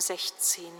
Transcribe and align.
16. 0.00 0.72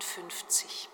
57. 0.00 0.93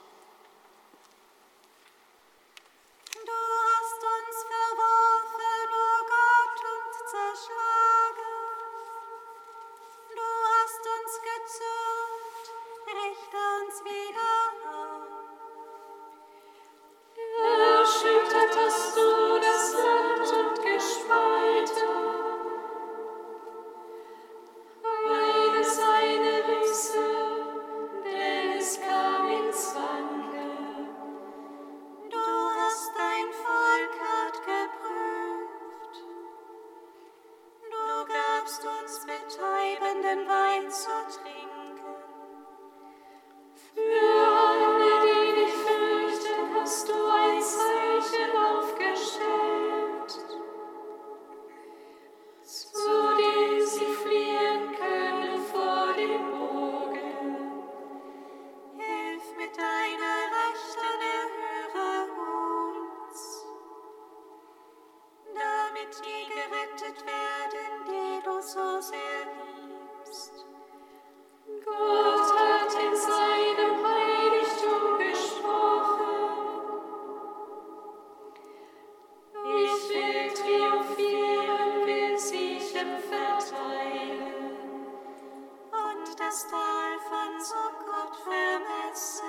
des 86.31 86.47
Teufels, 86.47 87.53
o 87.53 87.57
oh 87.59 87.73
Gott, 87.87 88.17
vermessen. 88.23 89.25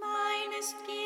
Mein 0.00 0.60
ist 0.60 0.76
Gier. 0.86 1.05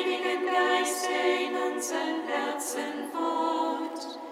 Heiligen 0.00 0.46
Geist 0.46 1.08
in 1.10 1.54
unseren 1.54 2.26
Herzen 2.26 3.10
fort. 3.12 4.29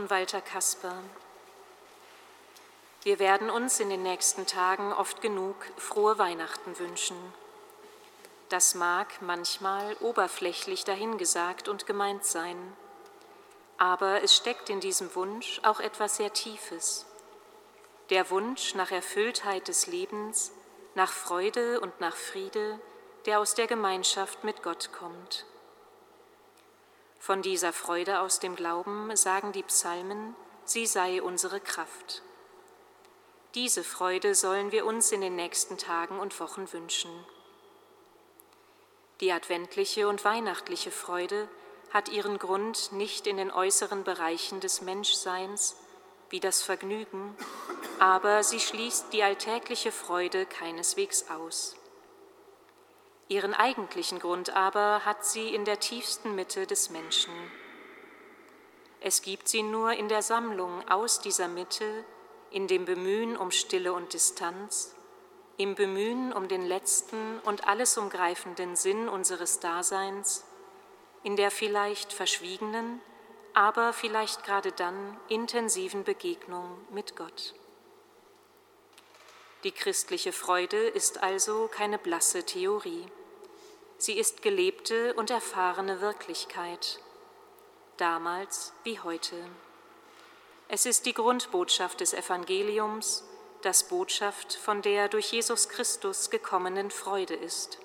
von 0.00 0.08
Walter 0.08 0.40
Kasper. 0.40 0.94
Wir 3.02 3.18
werden 3.18 3.50
uns 3.50 3.80
in 3.80 3.90
den 3.90 4.02
nächsten 4.02 4.46
Tagen 4.46 4.94
oft 4.94 5.20
genug 5.20 5.56
frohe 5.76 6.16
Weihnachten 6.16 6.78
wünschen. 6.78 7.18
Das 8.48 8.74
mag 8.74 9.20
manchmal 9.20 9.94
oberflächlich 10.00 10.84
dahingesagt 10.84 11.68
und 11.68 11.86
gemeint 11.86 12.24
sein, 12.24 12.56
aber 13.76 14.22
es 14.22 14.34
steckt 14.34 14.70
in 14.70 14.80
diesem 14.80 15.14
Wunsch 15.14 15.60
auch 15.64 15.80
etwas 15.80 16.16
sehr 16.16 16.32
Tiefes. 16.32 17.04
Der 18.08 18.30
Wunsch 18.30 18.74
nach 18.74 18.92
Erfülltheit 18.92 19.68
des 19.68 19.86
Lebens, 19.86 20.50
nach 20.94 21.12
Freude 21.12 21.78
und 21.80 22.00
nach 22.00 22.16
Friede, 22.16 22.80
der 23.26 23.38
aus 23.38 23.54
der 23.54 23.66
Gemeinschaft 23.66 24.44
mit 24.44 24.62
Gott 24.62 24.92
kommt. 24.94 25.44
Von 27.20 27.42
dieser 27.42 27.74
Freude 27.74 28.20
aus 28.20 28.40
dem 28.40 28.56
Glauben 28.56 29.14
sagen 29.14 29.52
die 29.52 29.62
Psalmen, 29.62 30.34
sie 30.64 30.86
sei 30.86 31.20
unsere 31.22 31.60
Kraft. 31.60 32.22
Diese 33.54 33.84
Freude 33.84 34.34
sollen 34.34 34.72
wir 34.72 34.86
uns 34.86 35.12
in 35.12 35.20
den 35.20 35.36
nächsten 35.36 35.76
Tagen 35.76 36.18
und 36.18 36.40
Wochen 36.40 36.72
wünschen. 36.72 37.10
Die 39.20 39.32
adventliche 39.32 40.08
und 40.08 40.24
weihnachtliche 40.24 40.90
Freude 40.90 41.46
hat 41.92 42.08
ihren 42.08 42.38
Grund 42.38 42.90
nicht 42.92 43.26
in 43.26 43.36
den 43.36 43.50
äußeren 43.50 44.02
Bereichen 44.02 44.60
des 44.60 44.80
Menschseins, 44.80 45.76
wie 46.30 46.40
das 46.40 46.62
Vergnügen, 46.62 47.36
aber 47.98 48.42
sie 48.42 48.60
schließt 48.60 49.12
die 49.12 49.22
alltägliche 49.22 49.92
Freude 49.92 50.46
keineswegs 50.46 51.28
aus. 51.28 51.76
Ihren 53.30 53.54
eigentlichen 53.54 54.18
Grund 54.18 54.50
aber 54.56 55.04
hat 55.04 55.24
sie 55.24 55.54
in 55.54 55.64
der 55.64 55.78
tiefsten 55.78 56.34
Mitte 56.34 56.66
des 56.66 56.90
Menschen. 56.90 57.32
Es 59.00 59.22
gibt 59.22 59.46
sie 59.46 59.62
nur 59.62 59.92
in 59.92 60.08
der 60.08 60.20
Sammlung 60.20 60.86
aus 60.90 61.20
dieser 61.20 61.46
Mitte, 61.46 62.04
in 62.50 62.66
dem 62.66 62.86
Bemühen 62.86 63.36
um 63.36 63.52
Stille 63.52 63.92
und 63.92 64.14
Distanz, 64.14 64.96
im 65.58 65.76
Bemühen 65.76 66.32
um 66.32 66.48
den 66.48 66.62
letzten 66.62 67.38
und 67.44 67.68
alles 67.68 67.96
umgreifenden 67.96 68.74
Sinn 68.74 69.08
unseres 69.08 69.60
Daseins, 69.60 70.44
in 71.22 71.36
der 71.36 71.52
vielleicht 71.52 72.12
verschwiegenen, 72.12 73.00
aber 73.54 73.92
vielleicht 73.92 74.42
gerade 74.42 74.72
dann 74.72 75.16
intensiven 75.28 76.02
Begegnung 76.02 76.84
mit 76.90 77.14
Gott. 77.14 77.54
Die 79.62 79.72
christliche 79.72 80.32
Freude 80.32 80.88
ist 80.88 81.22
also 81.22 81.68
keine 81.70 81.98
blasse 81.98 82.44
Theorie. 82.44 83.06
Sie 84.00 84.18
ist 84.18 84.40
gelebte 84.40 85.12
und 85.12 85.28
erfahrene 85.28 86.00
Wirklichkeit, 86.00 87.00
damals 87.98 88.72
wie 88.82 88.98
heute. 88.98 89.36
Es 90.68 90.86
ist 90.86 91.04
die 91.04 91.12
Grundbotschaft 91.12 92.00
des 92.00 92.14
Evangeliums, 92.14 93.24
das 93.60 93.88
Botschaft 93.88 94.54
von 94.54 94.80
der 94.80 95.10
durch 95.10 95.32
Jesus 95.32 95.68
Christus 95.68 96.30
gekommenen 96.30 96.90
Freude 96.90 97.34
ist. 97.34 97.78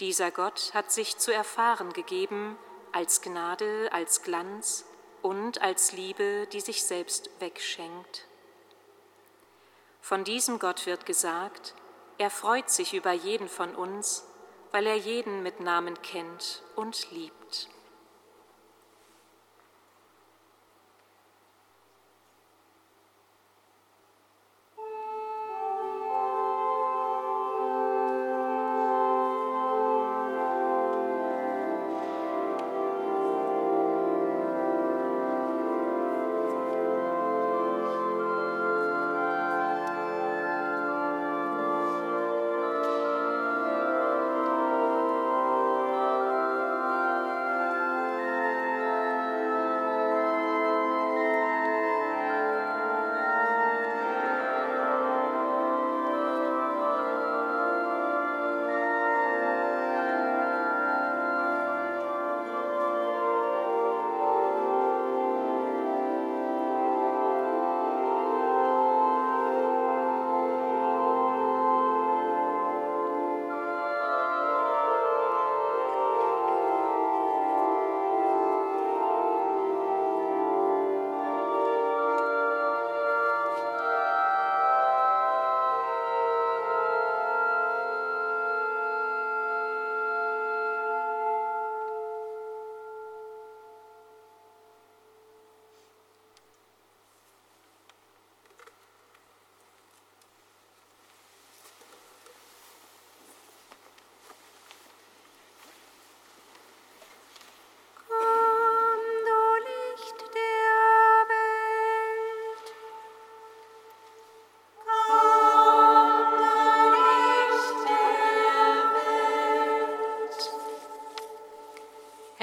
Dieser 0.00 0.32
Gott 0.32 0.74
hat 0.74 0.90
sich 0.90 1.16
zu 1.18 1.32
erfahren 1.32 1.92
gegeben 1.92 2.58
als 2.90 3.22
Gnade, 3.22 3.90
als 3.92 4.22
Glanz 4.22 4.86
und 5.22 5.62
als 5.62 5.92
Liebe, 5.92 6.48
die 6.52 6.60
sich 6.60 6.82
selbst 6.82 7.30
wegschenkt. 7.38 8.26
Von 10.00 10.24
diesem 10.24 10.58
Gott 10.58 10.86
wird 10.86 11.06
gesagt, 11.06 11.76
er 12.20 12.28
freut 12.28 12.68
sich 12.68 12.92
über 12.92 13.12
jeden 13.12 13.48
von 13.48 13.74
uns, 13.74 14.26
weil 14.72 14.86
er 14.86 14.94
jeden 14.94 15.42
mit 15.42 15.60
Namen 15.60 16.02
kennt 16.02 16.62
und 16.76 17.10
liebt. 17.12 17.70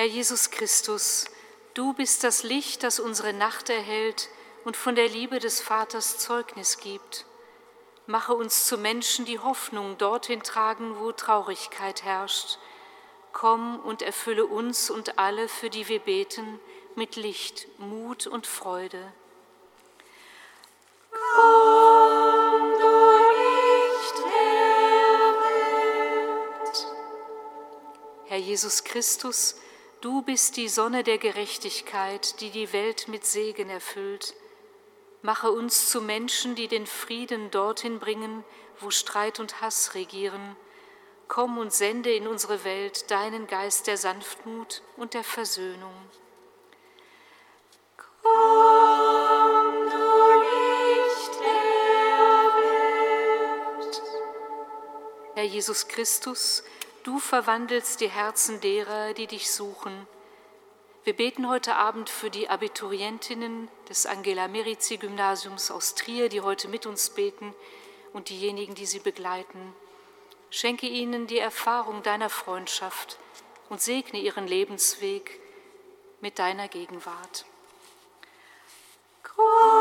Jesus 0.08 0.52
Christus, 0.52 1.26
du 1.74 1.94
bist 1.94 2.24
das 2.24 2.44
Licht, 2.44 2.84
das 2.84 3.00
unsere 3.00 3.34
Nacht 3.34 3.70
erhält 3.70 4.30
und 4.64 4.78
von 4.78 4.96
der 4.96 5.10
Liebe 5.10 5.40
des 5.40 5.62
Vaters 5.62 6.18
Zeugnis 6.18 6.78
gibt. 6.80 7.26
Mache 8.06 8.34
uns 8.34 8.66
zu 8.66 8.78
Menschen, 8.78 9.26
die 9.26 9.40
Hoffnung 9.40 9.98
dorthin 9.98 10.42
tragen, 10.44 11.00
wo 11.00 11.12
Traurigkeit 11.12 12.04
herrscht. 12.04 12.58
Komm 13.34 13.80
und 13.80 14.02
erfülle 14.02 14.46
uns 14.46 14.90
und 14.90 15.20
alle, 15.20 15.48
für 15.48 15.70
die 15.70 15.88
wir 15.88 16.00
beten, 16.00 16.60
mit 16.96 17.16
Licht, 17.16 17.68
Mut 17.78 18.28
und 18.28 18.48
Freude. 18.48 19.14
Komm, 21.12 22.72
du 22.80 23.18
Licht 23.36 24.18
der 24.20 25.34
Welt. 26.64 26.88
Herr 28.26 28.40
Jesus 28.40 28.84
Christus, 28.84 29.56
Du 30.02 30.22
bist 30.22 30.58
die 30.58 30.70
Sonne 30.70 31.04
der 31.04 31.18
Gerechtigkeit, 31.18 32.40
die 32.40 32.52
die 32.52 32.72
Welt 32.72 33.08
mit 33.08 33.26
Segen 33.26 33.68
erfüllt. 33.72 34.36
Mache 35.24 35.50
uns 35.50 35.90
zu 35.90 36.02
Menschen, 36.02 36.54
die 36.54 36.68
den 36.68 36.86
Frieden 36.86 37.50
dorthin 37.50 37.98
bringen, 37.98 38.44
wo 38.80 38.92
Streit 38.92 39.40
und 39.40 39.60
Hass 39.60 39.96
regieren. 39.96 40.56
Komm 41.28 41.58
und 41.58 41.74
sende 41.74 42.14
in 42.14 42.28
unsere 42.28 42.64
Welt 42.64 43.10
deinen 43.10 43.48
Geist 43.48 43.88
der 43.88 43.98
Sanftmut 43.98 44.84
und 44.98 45.16
der 45.16 45.24
Versöhnung. 45.24 45.96
Komm, 48.22 49.90
du 49.90 49.98
Licht 50.44 51.40
der 51.42 52.52
Welt. 53.82 54.02
Herr 55.34 55.44
Jesus 55.44 55.88
Christus, 55.88 56.64
Du 57.08 57.20
verwandelst 57.20 58.02
die 58.02 58.10
Herzen 58.10 58.60
derer, 58.60 59.14
die 59.14 59.28
dich 59.28 59.50
suchen. 59.50 60.06
Wir 61.06 61.16
beten 61.16 61.48
heute 61.48 61.78
Abend 61.78 62.10
für 62.10 62.30
die 62.30 62.50
Abiturientinnen 62.50 63.70
des 63.88 64.06
Angela 64.06 64.50
Merizi 64.50 64.98
Gymnasiums 64.98 65.72
aus 65.72 65.96
Trier, 65.96 66.28
die 66.28 66.42
heute 66.42 66.68
mit 66.68 66.86
uns 66.86 67.12
beten 67.12 67.56
und 68.12 68.28
diejenigen, 68.28 68.76
die 68.76 68.86
sie 68.86 69.00
begleiten. 69.00 69.74
Schenke 70.50 70.88
ihnen 70.88 71.28
die 71.28 71.40
Erfahrung 71.40 72.04
deiner 72.04 72.30
Freundschaft 72.30 73.18
und 73.70 73.80
segne 73.80 74.20
ihren 74.20 74.46
Lebensweg 74.46 75.40
mit 76.20 76.40
deiner 76.40 76.68
Gegenwart. 76.68 77.46
Komm, 79.24 79.77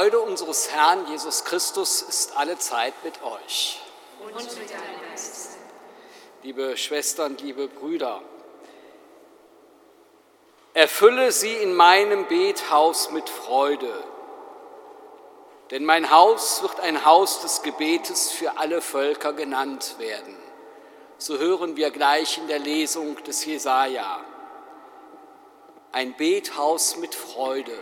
Freude 0.00 0.20
unseres 0.20 0.70
Herrn 0.70 1.06
Jesus 1.08 1.44
Christus 1.44 2.00
ist 2.00 2.34
alle 2.34 2.56
Zeit 2.56 2.94
mit 3.04 3.22
euch. 3.22 3.82
Und 4.24 4.34
mit 4.34 4.70
deinem 4.70 5.10
Geist. 5.10 5.58
Liebe 6.42 6.78
Schwestern, 6.78 7.36
liebe 7.36 7.68
Brüder, 7.68 8.22
erfülle 10.72 11.32
sie 11.32 11.52
in 11.52 11.74
meinem 11.74 12.26
Bethaus 12.28 13.10
mit 13.10 13.28
Freude, 13.28 13.92
denn 15.70 15.84
mein 15.84 16.10
Haus 16.10 16.62
wird 16.62 16.80
ein 16.80 17.04
Haus 17.04 17.42
des 17.42 17.60
Gebetes 17.60 18.30
für 18.30 18.56
alle 18.56 18.80
Völker 18.80 19.34
genannt 19.34 19.96
werden. 19.98 20.34
So 21.18 21.36
hören 21.36 21.76
wir 21.76 21.90
gleich 21.90 22.38
in 22.38 22.48
der 22.48 22.58
Lesung 22.58 23.22
des 23.24 23.44
Jesaja. 23.44 24.24
Ein 25.92 26.16
Bethaus 26.16 26.96
mit 26.96 27.14
Freude. 27.14 27.78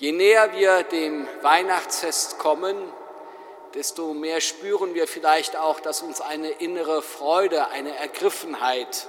Je 0.00 0.12
näher 0.12 0.54
wir 0.54 0.82
dem 0.82 1.28
Weihnachtsfest 1.42 2.38
kommen, 2.38 2.74
desto 3.74 4.14
mehr 4.14 4.40
spüren 4.40 4.94
wir 4.94 5.06
vielleicht 5.06 5.56
auch, 5.56 5.78
dass 5.78 6.00
uns 6.00 6.22
eine 6.22 6.48
innere 6.52 7.02
Freude, 7.02 7.68
eine 7.68 7.94
Ergriffenheit 7.94 9.08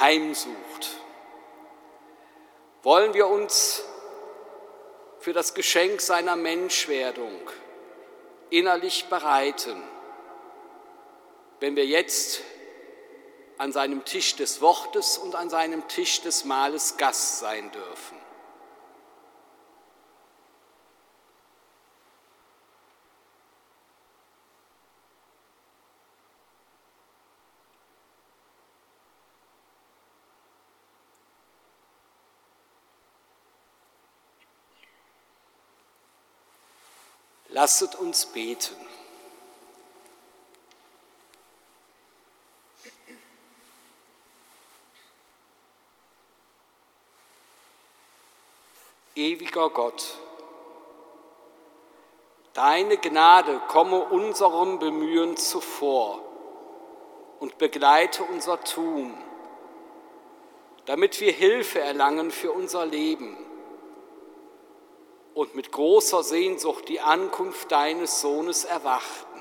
heimsucht. 0.00 0.88
Wollen 2.82 3.14
wir 3.14 3.28
uns 3.28 3.84
für 5.20 5.32
das 5.32 5.54
Geschenk 5.54 6.00
seiner 6.00 6.34
Menschwerdung 6.34 7.38
innerlich 8.50 9.04
bereiten, 9.04 9.80
wenn 11.60 11.76
wir 11.76 11.86
jetzt 11.86 12.40
an 13.56 13.70
seinem 13.70 14.04
Tisch 14.04 14.34
des 14.34 14.60
Wortes 14.60 15.16
und 15.16 15.36
an 15.36 15.48
seinem 15.48 15.86
Tisch 15.86 16.22
des 16.22 16.44
Mahles 16.44 16.96
Gast 16.96 17.38
sein 17.38 17.70
dürfen. 17.70 18.27
Lasset 37.60 37.96
uns 37.96 38.24
beten. 38.26 38.76
Ewiger 49.16 49.70
Gott, 49.70 50.04
deine 52.52 52.96
Gnade 52.96 53.60
komme 53.66 54.04
unserem 54.04 54.78
Bemühen 54.78 55.36
zuvor 55.36 56.22
und 57.40 57.58
begleite 57.58 58.22
unser 58.22 58.62
Tun, 58.62 59.20
damit 60.86 61.20
wir 61.20 61.32
Hilfe 61.32 61.80
erlangen 61.80 62.30
für 62.30 62.52
unser 62.52 62.86
Leben 62.86 63.47
und 65.38 65.54
mit 65.54 65.70
großer 65.70 66.24
Sehnsucht 66.24 66.88
die 66.88 66.98
Ankunft 66.98 67.70
deines 67.70 68.20
Sohnes 68.20 68.64
erwarten, 68.64 69.38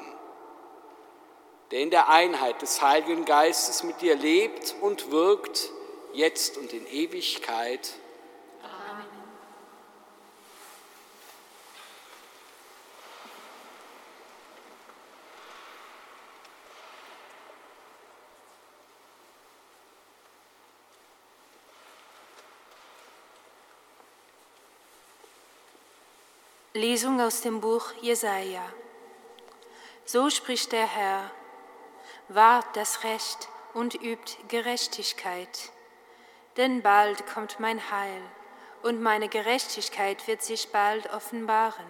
der 1.71 1.79
in 1.79 1.89
der 1.89 2.09
Einheit 2.09 2.61
des 2.61 2.83
Heiligen 2.83 3.25
Geistes 3.25 3.81
mit 3.81 3.99
dir 4.01 4.15
lebt 4.15 4.75
und 4.79 5.09
wirkt, 5.09 5.71
jetzt 6.13 6.59
und 6.59 6.71
in 6.71 6.85
Ewigkeit. 6.85 7.95
Lesung 26.77 27.19
aus 27.19 27.41
dem 27.41 27.59
Buch 27.59 27.91
Jesaja. 28.01 28.61
So 30.05 30.29
spricht 30.29 30.71
der 30.71 30.85
Herr: 30.85 31.31
Wahrt 32.27 32.67
das 32.75 33.03
Recht 33.03 33.49
und 33.73 33.95
übt 33.95 34.37
Gerechtigkeit, 34.47 35.71
denn 36.55 36.83
bald 36.83 37.25
kommt 37.25 37.59
mein 37.59 37.89
Heil 37.89 38.21
und 38.83 39.01
meine 39.01 39.27
Gerechtigkeit 39.27 40.27
wird 40.27 40.43
sich 40.43 40.71
bald 40.71 41.11
offenbaren. 41.11 41.89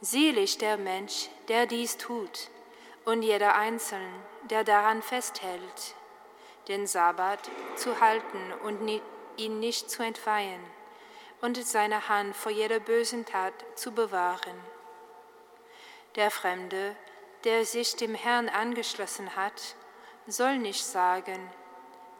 Selig 0.00 0.56
der 0.56 0.78
Mensch, 0.78 1.28
der 1.48 1.66
dies 1.66 1.98
tut, 1.98 2.48
und 3.04 3.20
jeder 3.20 3.54
Einzelne, 3.54 4.14
der 4.44 4.64
daran 4.64 5.02
festhält, 5.02 5.94
den 6.68 6.86
Sabbat 6.86 7.50
zu 7.74 8.00
halten 8.00 8.54
und 8.64 9.02
ihn 9.36 9.60
nicht 9.60 9.90
zu 9.90 10.02
entweihen 10.02 10.64
und 11.40 11.64
seine 11.64 12.08
Hand 12.08 12.34
vor 12.34 12.52
jeder 12.52 12.80
bösen 12.80 13.24
Tat 13.24 13.52
zu 13.74 13.92
bewahren. 13.92 14.56
Der 16.14 16.30
Fremde, 16.30 16.96
der 17.44 17.64
sich 17.64 17.96
dem 17.96 18.14
Herrn 18.14 18.48
angeschlossen 18.48 19.36
hat, 19.36 19.76
soll 20.26 20.58
nicht 20.58 20.84
sagen, 20.84 21.50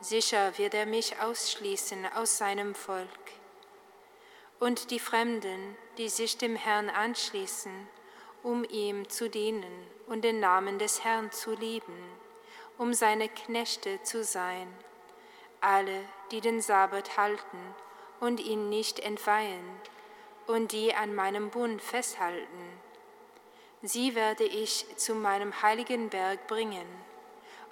sicher 0.00 0.58
wird 0.58 0.74
er 0.74 0.86
mich 0.86 1.20
ausschließen 1.20 2.06
aus 2.14 2.38
seinem 2.38 2.74
Volk. 2.74 3.08
Und 4.60 4.90
die 4.90 5.00
Fremden, 5.00 5.76
die 5.98 6.08
sich 6.08 6.38
dem 6.38 6.56
Herrn 6.56 6.90
anschließen, 6.90 7.88
um 8.42 8.64
ihm 8.64 9.08
zu 9.08 9.28
dienen 9.28 9.86
und 10.06 10.22
den 10.22 10.40
Namen 10.40 10.78
des 10.78 11.04
Herrn 11.04 11.32
zu 11.32 11.54
lieben, 11.54 11.98
um 12.78 12.94
seine 12.94 13.28
Knechte 13.28 14.02
zu 14.02 14.22
sein, 14.22 14.72
alle, 15.60 16.04
die 16.30 16.40
den 16.40 16.60
Sabbat 16.60 17.16
halten 17.16 17.74
und 18.20 18.40
ihn 18.40 18.68
nicht 18.68 19.00
entweihen 19.00 19.80
und 20.46 20.72
die 20.72 20.94
an 20.94 21.14
meinem 21.14 21.50
Bund 21.50 21.82
festhalten. 21.82 22.80
Sie 23.82 24.14
werde 24.14 24.44
ich 24.44 24.86
zu 24.96 25.14
meinem 25.14 25.62
heiligen 25.62 26.08
Berg 26.08 26.46
bringen 26.46 26.86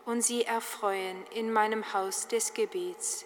und 0.05 0.23
sie 0.23 0.45
erfreuen 0.45 1.27
in 1.29 1.53
meinem 1.53 1.93
Haus 1.93 2.29
des 2.29 2.55
Gebets. 2.55 3.25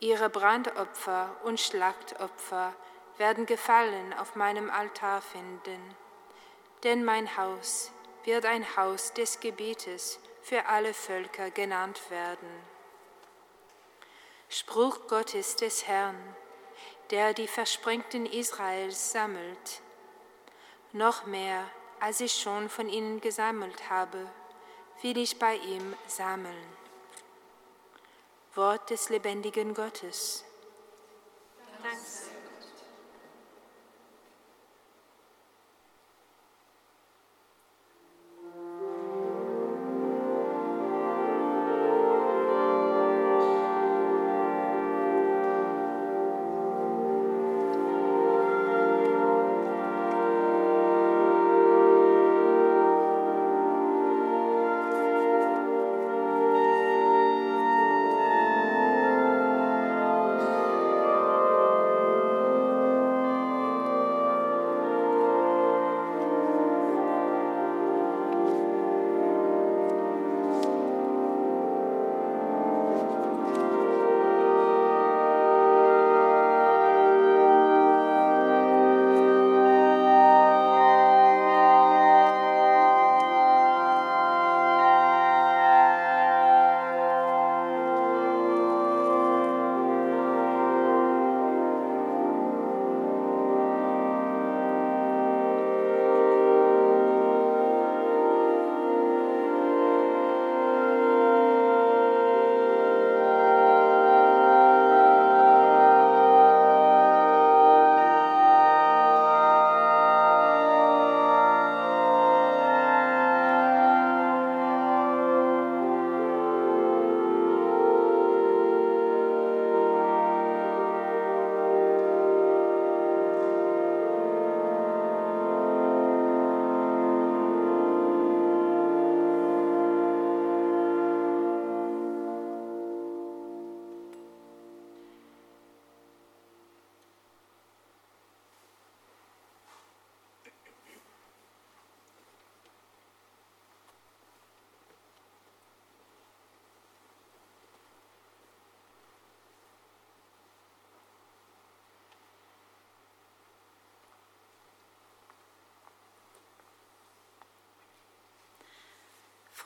Ihre 0.00 0.30
Brandopfer 0.30 1.34
und 1.44 1.58
Schlachtopfer 1.58 2.74
werden 3.16 3.46
Gefallen 3.46 4.12
auf 4.14 4.36
meinem 4.36 4.70
Altar 4.70 5.20
finden, 5.20 5.80
denn 6.84 7.04
mein 7.04 7.36
Haus 7.36 7.90
wird 8.24 8.44
ein 8.44 8.76
Haus 8.76 9.12
des 9.14 9.40
Gebetes 9.40 10.20
für 10.42 10.66
alle 10.66 10.94
Völker 10.94 11.50
genannt 11.50 12.00
werden. 12.10 12.77
Spruch 14.50 15.08
Gottes 15.08 15.56
des 15.56 15.86
Herrn, 15.86 16.16
der 17.10 17.34
die 17.34 17.46
Versprengten 17.46 18.24
Israels 18.24 19.12
sammelt. 19.12 19.82
Noch 20.92 21.26
mehr, 21.26 21.68
als 22.00 22.20
ich 22.20 22.32
schon 22.32 22.70
von 22.70 22.88
ihnen 22.88 23.20
gesammelt 23.20 23.90
habe, 23.90 24.26
will 25.02 25.18
ich 25.18 25.38
bei 25.38 25.56
ihm 25.56 25.94
sammeln. 26.06 26.66
Wort 28.54 28.88
des 28.88 29.10
lebendigen 29.10 29.74
Gottes. 29.74 30.44
Dank 31.82 32.37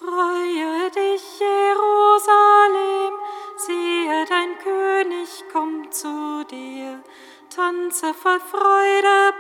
Freue 0.04 0.90
dich, 0.90 1.22
Jerusalem, 1.38 3.14
siehe, 3.56 4.24
dein 4.28 4.58
König 4.58 5.44
kommt 5.52 5.94
zu 5.94 6.44
dir. 6.50 7.00
tanze 7.54 8.12
voll 8.12 8.40
Freude, 8.40 9.32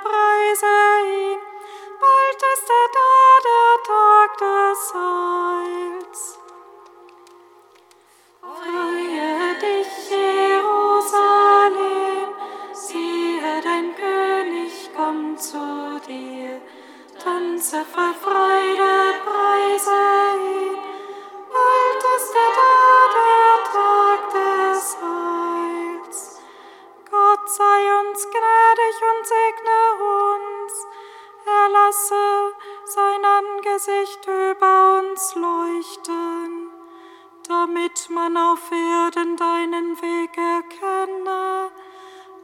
man 38.22 38.36
auf 38.36 38.70
Erden 38.70 39.36
deinen 39.36 40.00
Weg 40.00 40.30
erkenne, 40.36 41.70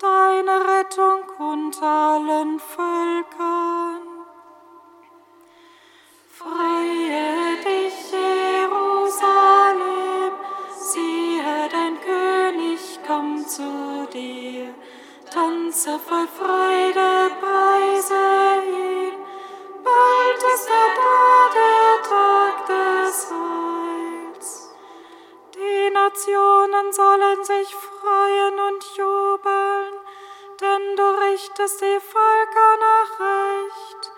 deine 0.01 0.57
Rettung 0.73 1.23
unter 1.39 1.87
allen 1.87 2.59
Völkern. 2.59 4.03
Freue 6.41 7.57
dich, 7.69 7.99
Jerusalem, 8.11 8.73
siehe, 10.77 11.69
dein 11.71 11.97
König 12.01 12.81
kommt 13.07 13.49
zu 13.49 14.09
dir. 14.13 14.75
Tanze 15.33 15.99
voll 16.01 16.27
Freude, 16.27 17.18
sollen 27.19 27.45
sich 27.45 27.75
freuen 27.75 28.61
und 28.69 28.85
jubeln, 28.97 29.95
denn 30.61 30.97
du 30.97 31.03
richtest 31.03 31.81
die 31.81 32.01
Völker 32.01 32.73
nach 32.87 33.21
Recht 33.21 34.13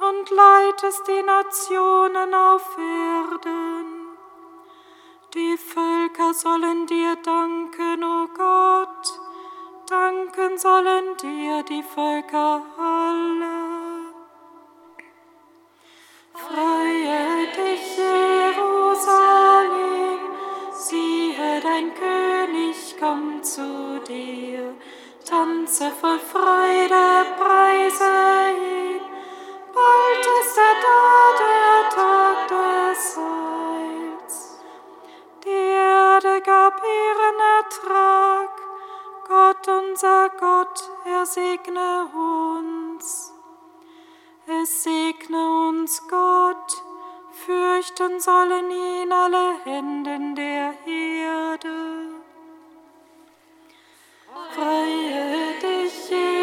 und 0.00 0.30
leitest 0.30 1.06
die 1.08 1.22
Nationen 1.22 2.34
auf 2.34 2.76
Erden. 2.78 4.18
Die 5.34 5.56
Völker 5.56 6.34
sollen 6.34 6.86
dir 6.86 7.16
danken, 7.16 8.04
o 8.04 8.24
oh 8.24 8.28
Gott, 8.36 9.20
danken 9.88 10.58
sollen 10.58 11.16
dir 11.16 11.62
die 11.62 11.82
Völker 11.82 12.62
alle. 12.78 13.51
Zu 23.42 24.00
dir. 24.06 24.74
Tanze 25.24 25.90
voll 25.90 26.18
Freude, 26.18 27.26
preise 27.38 28.12
ihn. 28.50 29.00
Bald 29.74 30.26
ist 30.40 30.58
er 30.58 30.74
da, 30.86 31.02
der 31.42 31.88
Tag 31.96 32.48
des 32.48 33.16
Heils. 33.16 34.58
Die 35.44 35.48
Erde 35.48 36.40
gab 36.42 36.80
ihren 36.82 37.38
Ertrag. 37.58 38.50
Gott, 39.26 39.68
unser 39.68 40.28
Gott, 40.38 40.90
er 41.04 41.24
segne 41.26 42.08
uns. 42.14 43.32
Es 44.46 44.82
segne 44.82 45.68
uns 45.68 46.06
Gott, 46.08 46.82
fürchten 47.30 48.20
sollen 48.20 48.70
ihn 48.70 49.12
alle 49.12 49.54
Händen 49.64 50.34
der 50.34 50.74
Erde. 50.86 52.11
Freue 54.54 55.54
dich, 55.62 56.10
Jerusalem, 56.10 56.34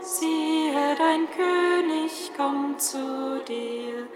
siehe, 0.00 0.94
dein 0.96 1.28
König 1.30 2.32
kommt 2.34 2.80
zu 2.80 3.42
dir. 3.46 4.08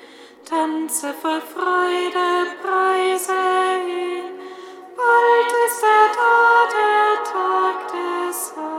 Tanze 0.49 1.13
voll 1.13 1.43
Freude, 1.43 2.57
preise 2.63 3.33
ihn. 3.87 4.39
Bald 4.97 5.53
ist 5.67 5.83
er 5.83 6.09
da, 6.17 6.67
der 6.77 7.25
Tag 7.31 7.77
des 7.89 8.57
Heils. 8.57 8.70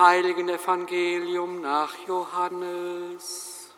Heiligen 0.00 0.48
Evangelium 0.48 1.60
nach 1.60 1.94
Johannes. 2.06 3.70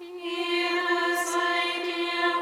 Ehre 0.00 1.16
sei 1.24 1.82
dir, 1.84 2.34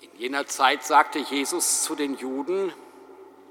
In 0.00 0.18
jener 0.18 0.46
Zeit 0.46 0.82
sagte 0.82 1.20
Jesus 1.20 1.84
zu 1.84 1.94
den 1.94 2.16
Juden, 2.16 2.74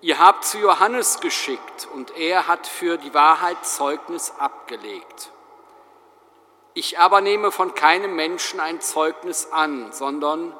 ihr 0.02 0.20
habt 0.20 0.44
zu 0.44 0.58
Johannes 0.58 1.22
geschickt 1.22 1.88
und 1.94 2.18
er 2.18 2.48
hat 2.48 2.68
für 2.68 2.98
die 2.98 3.14
Wahrheit 3.14 3.66
Zeugnis 3.66 4.34
abgelegt. 4.38 5.32
Ich 6.74 7.00
aber 7.00 7.22
nehme 7.22 7.52
von 7.52 7.74
keinem 7.74 8.16
Menschen 8.16 8.60
ein 8.60 8.82
Zeugnis 8.82 9.48
an, 9.52 9.94
sondern 9.94 10.54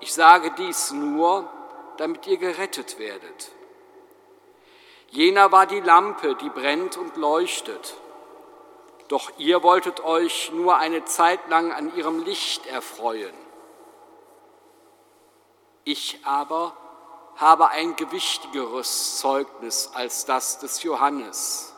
ich 0.00 0.14
sage 0.14 0.52
dies 0.56 0.92
nur, 0.92 1.50
damit 1.96 2.26
ihr 2.26 2.38
gerettet 2.38 2.98
werdet. 2.98 3.52
Jener 5.12 5.52
war 5.52 5.66
die 5.66 5.80
Lampe, 5.80 6.36
die 6.36 6.48
brennt 6.48 6.96
und 6.96 7.18
leuchtet. 7.18 7.96
Doch 9.08 9.30
ihr 9.36 9.62
wolltet 9.62 10.02
euch 10.02 10.50
nur 10.54 10.78
eine 10.78 11.04
Zeit 11.04 11.50
lang 11.50 11.70
an 11.70 11.94
ihrem 11.94 12.24
Licht 12.24 12.64
erfreuen. 12.64 13.34
Ich 15.84 16.20
aber 16.24 16.74
habe 17.36 17.68
ein 17.68 17.94
gewichtigeres 17.96 19.18
Zeugnis 19.18 19.90
als 19.92 20.24
das 20.24 20.60
des 20.60 20.82
Johannes. 20.82 21.74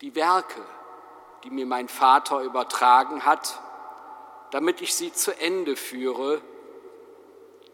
Die 0.00 0.16
Werke, 0.16 0.60
die 1.44 1.50
mir 1.50 1.66
mein 1.66 1.88
Vater 1.88 2.40
übertragen 2.40 3.24
hat, 3.24 3.60
damit 4.50 4.80
ich 4.80 4.92
sie 4.96 5.12
zu 5.12 5.38
Ende 5.38 5.76
führe, 5.76 6.42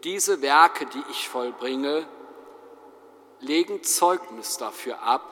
diese 0.03 0.43
Werke, 0.43 0.85
die 0.85 1.03
ich 1.09 1.27
vollbringe, 1.27 2.05
legen 3.45 3.83
Zeugnis 3.83 4.57
dafür 4.57 5.01
ab, 5.01 5.31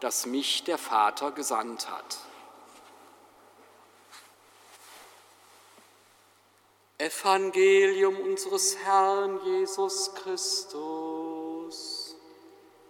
dass 0.00 0.26
mich 0.26 0.64
der 0.64 0.78
Vater 0.78 1.30
gesandt 1.32 1.90
hat. 1.90 2.18
Evangelium 6.98 8.16
unseres 8.20 8.76
Herrn 8.78 9.40
Jesus 9.44 10.14
Christus. 10.16 12.16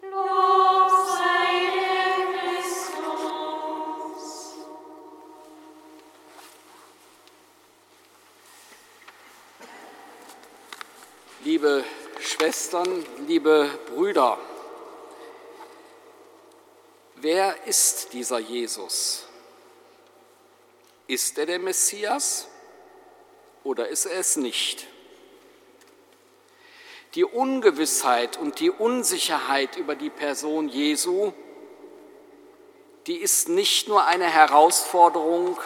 Lob 0.03 0.91
sei 0.91 1.71
dir, 1.75 2.41
Christus. 2.41 4.25
Liebe 11.45 11.85
Schwestern, 12.21 13.07
liebe 13.29 13.71
Brüder, 13.95 14.39
wer 17.17 17.67
ist 17.67 18.13
dieser 18.13 18.39
Jesus? 18.39 19.25
Ist 21.07 21.39
er 21.39 21.47
der 21.47 21.61
Messias 21.61 22.49
oder 23.63 23.89
ist 23.89 24.07
er 24.07 24.19
es 24.19 24.37
nicht? 24.37 24.87
Die 27.15 27.25
Ungewissheit 27.25 28.37
und 28.37 28.59
die 28.59 28.71
Unsicherheit 28.71 29.77
über 29.77 29.95
die 29.95 30.11
Person 30.11 30.69
Jesu, 30.69 31.33
die 33.07 33.17
ist 33.17 33.49
nicht 33.49 33.89
nur 33.89 34.05
eine 34.05 34.27
Herausforderung 34.27 35.59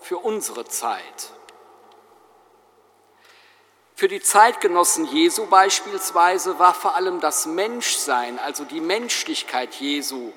für 0.00 0.18
unsere 0.18 0.64
Zeit. 0.64 1.32
Für 4.02 4.08
die 4.08 4.20
Zeitgenossen 4.20 5.04
Jesu 5.04 5.46
beispielsweise 5.46 6.58
war 6.58 6.74
vor 6.74 6.96
allem 6.96 7.20
das 7.20 7.46
Menschsein, 7.46 8.40
also 8.40 8.64
die 8.64 8.80
Menschlichkeit 8.80 9.76
Jesu, 9.76 10.32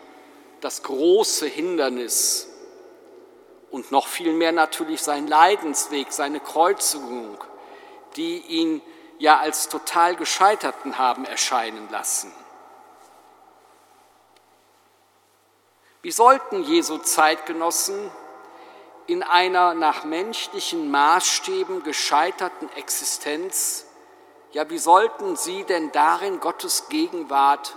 das 0.61 0.83
große 0.83 1.47
Hindernis 1.47 2.47
und 3.71 3.91
noch 3.91 4.05
viel 4.05 4.33
mehr 4.33 4.51
natürlich 4.51 5.01
sein 5.01 5.25
Leidensweg, 5.25 6.13
seine 6.13 6.41
Kreuzigung, 6.41 7.43
die 8.15 8.37
ihn 8.37 8.83
ja 9.17 9.39
als 9.39 9.67
total 9.67 10.15
gescheiterten 10.15 10.99
haben 10.99 11.25
erscheinen 11.25 11.89
lassen. 11.89 12.31
Wie 16.03 16.11
sollten 16.11 16.61
Jesu 16.65 16.99
Zeitgenossen 16.99 18.11
in 19.07 19.23
einer 19.23 19.73
nach 19.73 20.03
menschlichen 20.03 20.89
Maßstäben 20.89 21.83
gescheiterten 21.83 22.69
Existenz, 22.75 23.85
ja, 24.51 24.69
wie 24.69 24.77
sollten 24.77 25.35
sie 25.35 25.63
denn 25.63 25.91
darin 25.91 26.39
Gottes 26.39 26.87
Gegenwart 26.89 27.75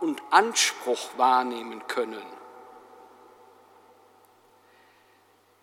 und 0.00 0.22
Anspruch 0.30 1.10
wahrnehmen 1.16 1.86
können? 1.88 2.24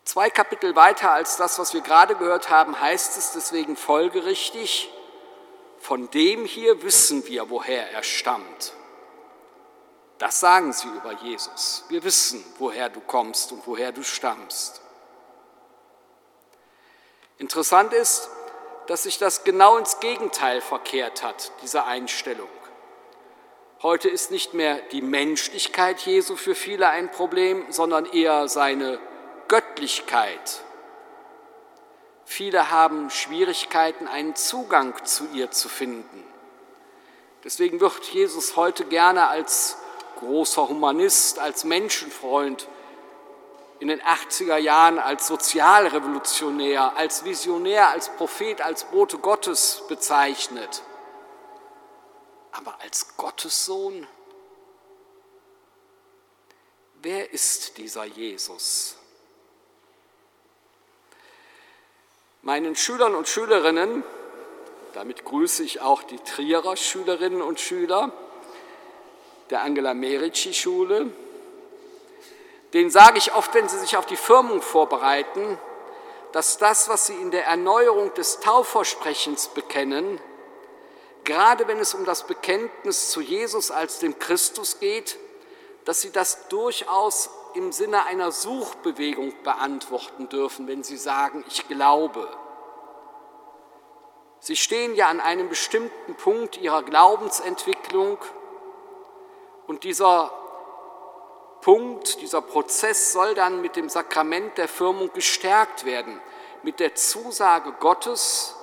Zwei 0.03 0.29
Kapitel 0.29 0.75
weiter 0.75 1.11
als 1.11 1.37
das, 1.37 1.57
was 1.57 1.73
wir 1.73 1.81
gerade 1.81 2.15
gehört 2.15 2.49
haben, 2.49 2.79
heißt 2.79 3.17
es 3.17 3.31
deswegen 3.31 3.75
folgerichtig, 3.75 4.91
von 5.79 6.09
dem 6.11 6.45
hier 6.45 6.83
wissen 6.83 7.25
wir, 7.27 7.49
woher 7.49 7.91
er 7.91 8.03
stammt. 8.03 8.73
Das 10.17 10.39
sagen 10.39 10.71
sie 10.71 10.87
über 10.87 11.11
Jesus. 11.11 11.83
Wir 11.89 12.03
wissen, 12.03 12.43
woher 12.57 12.89
du 12.89 13.01
kommst 13.01 13.51
und 13.51 13.67
woher 13.67 13.91
du 13.91 14.03
stammst. 14.03 14.81
Interessant 17.37 17.93
ist, 17.93 18.29
dass 18.87 19.03
sich 19.03 19.17
das 19.17 19.43
genau 19.43 19.77
ins 19.77 19.99
Gegenteil 19.99 20.61
verkehrt 20.61 21.23
hat, 21.23 21.51
diese 21.61 21.83
Einstellung. 21.83 22.49
Heute 23.81 24.09
ist 24.09 24.31
nicht 24.31 24.53
mehr 24.53 24.79
die 24.91 25.01
Menschlichkeit 25.01 25.99
Jesu 26.01 26.37
für 26.37 26.55
viele 26.55 26.89
ein 26.89 27.11
Problem, 27.11 27.65
sondern 27.71 28.05
eher 28.05 28.47
seine 28.47 28.99
Göttlichkeit. 29.47 30.61
Viele 32.23 32.71
haben 32.71 33.09
Schwierigkeiten, 33.09 34.07
einen 34.07 34.35
Zugang 34.35 35.05
zu 35.05 35.27
ihr 35.33 35.51
zu 35.51 35.67
finden. 35.67 36.23
Deswegen 37.43 37.79
wird 37.79 38.03
Jesus 38.05 38.55
heute 38.55 38.85
gerne 38.85 39.27
als 39.27 39.77
großer 40.15 40.69
Humanist, 40.69 41.39
als 41.39 41.63
Menschenfreund, 41.63 42.67
in 43.79 43.89
den 43.89 44.01
80er 44.01 44.57
Jahren 44.57 44.99
als 44.99 45.27
Sozialrevolutionär, 45.27 46.95
als 46.95 47.25
Visionär, 47.25 47.89
als 47.89 48.09
Prophet, 48.15 48.61
als 48.61 48.85
Bote 48.85 49.17
Gottes 49.17 49.83
bezeichnet. 49.87 50.81
Aber 52.51 52.79
als 52.81 53.17
Gottessohn? 53.17 54.07
Wer 57.01 57.31
ist 57.33 57.77
dieser 57.77 58.05
Jesus? 58.05 58.95
Meinen 62.41 62.75
Schülern 62.75 63.15
und 63.15 63.27
Schülerinnen, 63.27 64.03
damit 64.93 65.25
grüße 65.25 65.63
ich 65.63 65.81
auch 65.81 66.03
die 66.03 66.19
Trierer 66.19 66.77
Schülerinnen 66.77 67.41
und 67.41 67.59
Schüler, 67.59 68.13
der 69.49 69.61
Angela 69.61 69.93
Merici 69.93 70.53
Schule. 70.53 71.11
Den 72.73 72.89
sage 72.89 73.17
ich 73.17 73.33
oft, 73.33 73.53
wenn 73.53 73.69
sie 73.69 73.79
sich 73.79 73.97
auf 73.97 74.05
die 74.05 74.17
Firmung 74.17 74.61
vorbereiten, 74.61 75.57
dass 76.31 76.57
das, 76.57 76.89
was 76.89 77.07
sie 77.07 77.13
in 77.13 77.31
der 77.31 77.45
Erneuerung 77.45 78.13
des 78.15 78.39
Taufversprechens 78.41 79.49
bekennen, 79.49 80.19
gerade 81.23 81.67
wenn 81.67 81.79
es 81.79 81.93
um 81.93 82.05
das 82.05 82.27
Bekenntnis 82.27 83.11
zu 83.11 83.21
Jesus 83.21 83.71
als 83.71 83.99
dem 83.99 84.19
Christus 84.19 84.79
geht, 84.79 85.17
dass 85.85 86.01
sie 86.01 86.11
das 86.11 86.47
durchaus 86.49 87.29
im 87.53 87.71
Sinne 87.71 88.05
einer 88.05 88.31
Suchbewegung 88.31 89.33
beantworten 89.43 90.27
dürfen, 90.27 90.67
wenn 90.67 90.83
sie 90.83 90.97
sagen, 90.97 91.45
ich 91.47 91.67
glaube. 91.67 92.27
Sie 94.39 94.55
stehen 94.55 94.95
ja 94.95 95.07
an 95.07 95.21
einem 95.21 95.47
bestimmten 95.47 96.15
Punkt 96.15 96.57
ihrer 96.57 96.83
Glaubensentwicklung 96.83 98.17
und 99.67 99.83
dieser 99.83 100.31
Punkt, 101.61 102.21
dieser 102.21 102.41
Prozess 102.41 103.11
soll 103.11 103.33
dann 103.33 103.61
mit 103.61 103.75
dem 103.75 103.89
Sakrament 103.89 104.57
der 104.57 104.67
Firmung 104.67 105.11
gestärkt 105.13 105.85
werden, 105.85 106.19
mit 106.63 106.79
der 106.79 106.95
Zusage 106.95 107.71
Gottes, 107.79 108.55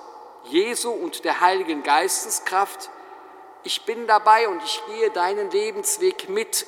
Jesu 0.45 0.91
und 0.91 1.25
der 1.25 1.41
Heiligen 1.41 1.83
Geisteskraft, 1.83 2.89
ich 3.63 3.85
bin 3.85 4.07
dabei 4.07 4.49
und 4.49 4.61
ich 4.61 4.83
gehe 4.87 5.09
deinen 5.11 5.49
Lebensweg 5.49 6.27
mit 6.27 6.67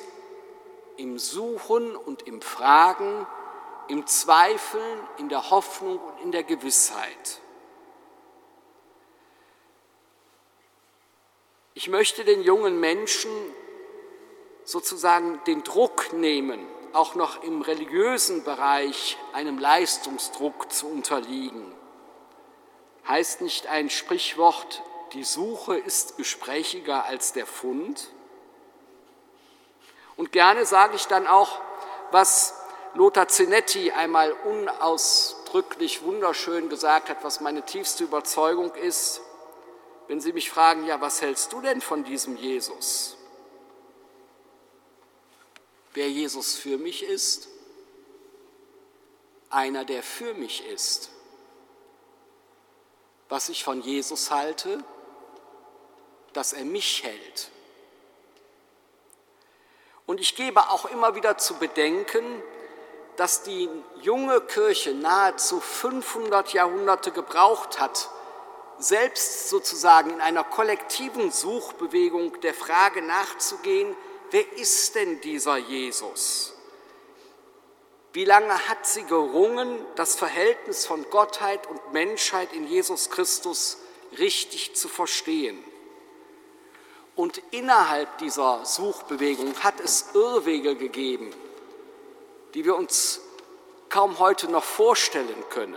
im 0.96 1.18
Suchen 1.18 1.94
und 1.94 2.26
im 2.26 2.40
Fragen, 2.40 3.26
im 3.88 4.06
Zweifeln, 4.06 5.00
in 5.18 5.28
der 5.28 5.50
Hoffnung 5.50 5.98
und 5.98 6.22
in 6.22 6.32
der 6.32 6.42
Gewissheit. 6.42 7.40
Ich 11.74 11.88
möchte 11.88 12.24
den 12.24 12.42
jungen 12.42 12.80
Menschen 12.80 13.30
sozusagen 14.66 15.40
den 15.46 15.62
Druck 15.62 16.12
nehmen, 16.12 16.60
auch 16.92 17.14
noch 17.14 17.42
im 17.42 17.62
religiösen 17.62 18.44
Bereich 18.44 19.16
einem 19.32 19.58
Leistungsdruck 19.58 20.72
zu 20.72 20.88
unterliegen. 20.88 21.72
Heißt 23.06 23.40
nicht 23.40 23.68
ein 23.68 23.88
Sprichwort, 23.88 24.82
die 25.12 25.22
Suche 25.22 25.78
ist 25.78 26.16
gesprächiger 26.16 27.04
als 27.04 27.32
der 27.32 27.46
Fund? 27.46 28.08
Und 30.16 30.32
gerne 30.32 30.66
sage 30.66 30.96
ich 30.96 31.06
dann 31.06 31.28
auch, 31.28 31.60
was 32.10 32.54
Lothar 32.94 33.28
Zinetti 33.28 33.92
einmal 33.92 34.32
unausdrücklich 34.32 36.02
wunderschön 36.02 36.68
gesagt 36.68 37.08
hat, 37.08 37.22
was 37.22 37.40
meine 37.40 37.62
tiefste 37.62 38.02
Überzeugung 38.02 38.74
ist, 38.74 39.20
wenn 40.08 40.20
Sie 40.20 40.32
mich 40.32 40.50
fragen, 40.50 40.86
ja, 40.86 41.00
was 41.00 41.22
hältst 41.22 41.52
du 41.52 41.60
denn 41.60 41.80
von 41.80 42.02
diesem 42.02 42.36
Jesus? 42.36 43.15
Wer 45.96 46.10
Jesus 46.10 46.56
für 46.56 46.76
mich 46.76 47.02
ist? 47.02 47.48
Einer, 49.48 49.84
der 49.84 50.02
für 50.02 50.34
mich 50.34 50.66
ist. 50.66 51.10
Was 53.28 53.48
ich 53.48 53.64
von 53.64 53.80
Jesus 53.80 54.30
halte, 54.30 54.84
dass 56.34 56.52
er 56.52 56.64
mich 56.64 57.02
hält. 57.02 57.50
Und 60.04 60.20
ich 60.20 60.36
gebe 60.36 60.60
auch 60.70 60.84
immer 60.84 61.14
wieder 61.14 61.38
zu 61.38 61.54
bedenken, 61.54 62.42
dass 63.16 63.42
die 63.42 63.68
junge 64.02 64.42
Kirche 64.42 64.92
nahezu 64.92 65.60
500 65.60 66.52
Jahrhunderte 66.52 67.10
gebraucht 67.10 67.80
hat, 67.80 68.10
selbst 68.78 69.48
sozusagen 69.48 70.10
in 70.10 70.20
einer 70.20 70.44
kollektiven 70.44 71.32
Suchbewegung 71.32 72.38
der 72.42 72.52
Frage 72.52 73.00
nachzugehen, 73.00 73.96
wer 74.30 74.52
ist 74.54 74.94
denn 74.94 75.20
dieser 75.20 75.56
Jesus? 75.56 76.54
Wie 78.12 78.24
lange 78.24 78.68
hat 78.68 78.86
sie 78.86 79.04
gerungen, 79.04 79.78
das 79.94 80.14
Verhältnis 80.14 80.86
von 80.86 81.04
Gottheit 81.10 81.66
und 81.66 81.92
Menschheit 81.92 82.52
in 82.54 82.66
Jesus 82.66 83.10
Christus 83.10 83.76
richtig 84.18 84.74
zu 84.74 84.88
verstehen? 84.88 85.62
Und 87.14 87.42
innerhalb 87.50 88.18
dieser 88.18 88.64
Suchbewegung 88.64 89.54
hat 89.62 89.80
es 89.80 90.06
Irrwege 90.14 90.76
gegeben, 90.76 91.30
die 92.54 92.64
wir 92.64 92.76
uns 92.76 93.20
kaum 93.88 94.18
heute 94.18 94.50
noch 94.50 94.64
vorstellen 94.64 95.44
können. 95.50 95.76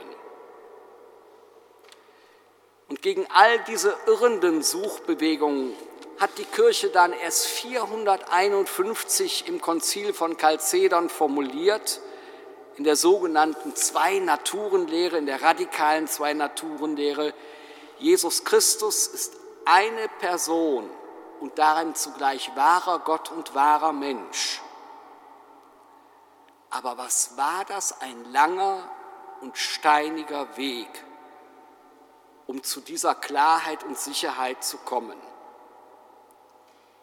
Und 2.90 3.02
gegen 3.02 3.28
all 3.32 3.60
diese 3.66 3.96
irrenden 4.08 4.64
Suchbewegungen 4.64 5.74
hat 6.20 6.38
die 6.38 6.46
Kirche 6.46 6.90
dann 6.90 7.14
erst 7.14 7.48
451 7.48 9.48
im 9.48 9.62
Konzil 9.62 10.14
von 10.14 10.38
Chalcedon 10.38 11.10
formuliert, 11.10 12.02
in 12.76 12.84
der 12.84 12.96
sogenannten 12.96 13.76
Zwei-Naturen-Lehre, 13.76 15.18
in 15.18 15.26
der 15.26 15.42
radikalen 15.42 16.08
Zwei-Naturen-Lehre, 16.08 17.34
Jesus 17.98 18.46
Christus 18.46 19.08
ist 19.08 19.36
eine 19.66 20.08
Person 20.20 20.90
und 21.42 21.60
darin 21.60 21.96
zugleich 21.96 22.52
wahrer 22.56 23.00
Gott 23.00 23.32
und 23.32 23.56
wahrer 23.56 23.92
Mensch. 23.92 24.62
Aber 26.70 26.98
was 26.98 27.38
war 27.38 27.66
das 27.66 28.00
ein 28.02 28.32
langer 28.32 28.90
und 29.42 29.58
steiniger 29.58 30.58
Weg, 30.58 30.90
um 32.48 32.64
zu 32.64 32.82
dieser 32.82 33.16
Klarheit 33.16 33.84
und 33.84 33.98
Sicherheit 33.98 34.64
zu 34.64 34.78
kommen. 34.78 35.18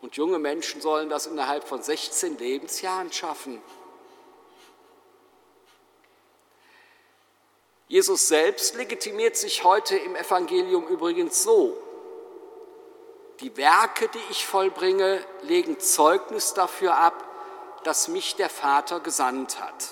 Und 0.01 0.17
junge 0.17 0.39
Menschen 0.39 0.81
sollen 0.81 1.09
das 1.09 1.27
innerhalb 1.27 1.65
von 1.65 1.83
16 1.83 2.39
Lebensjahren 2.39 3.13
schaffen. 3.13 3.63
Jesus 7.89 8.29
selbst 8.29 8.75
legitimiert 8.75 9.37
sich 9.37 9.63
heute 9.63 9.97
im 9.97 10.17
Evangelium 10.17 10.87
übrigens 10.89 11.43
so. 11.43 11.77
Die 13.41 13.57
Werke, 13.57 14.09
die 14.09 14.21
ich 14.31 14.45
vollbringe, 14.45 15.25
legen 15.43 15.79
Zeugnis 15.79 16.55
dafür 16.55 16.97
ab, 16.97 17.25
dass 17.85 18.09
mich 18.09 18.35
der 18.35 18.49
Vater 18.49 19.01
gesandt 19.01 19.61
hat. 19.61 19.91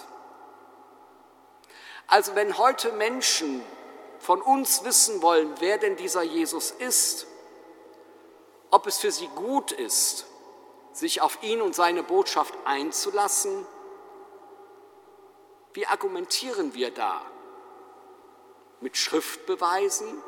Also 2.07 2.34
wenn 2.34 2.59
heute 2.59 2.92
Menschen 2.92 3.62
von 4.18 4.42
uns 4.42 4.84
wissen 4.84 5.22
wollen, 5.22 5.55
wer 5.61 5.78
denn 5.78 5.96
dieser 5.96 6.22
Jesus 6.22 6.70
ist, 6.70 7.26
ob 8.75 8.89
es 8.89 8.99
für 8.99 9.12
sie 9.12 9.29
gut 9.29 9.70
ist, 9.70 10.27
sich 10.93 11.20
auf 11.20 11.41
ihn 11.45 11.62
und 11.62 11.77
seine 11.77 12.03
Botschaft 12.03 12.53
einzulassen, 12.64 13.64
wie 15.75 15.87
argumentieren 15.87 16.75
wir 16.75 16.91
da? 16.91 17.25
Mit 18.81 18.97
Schriftbeweisen? 18.97 20.20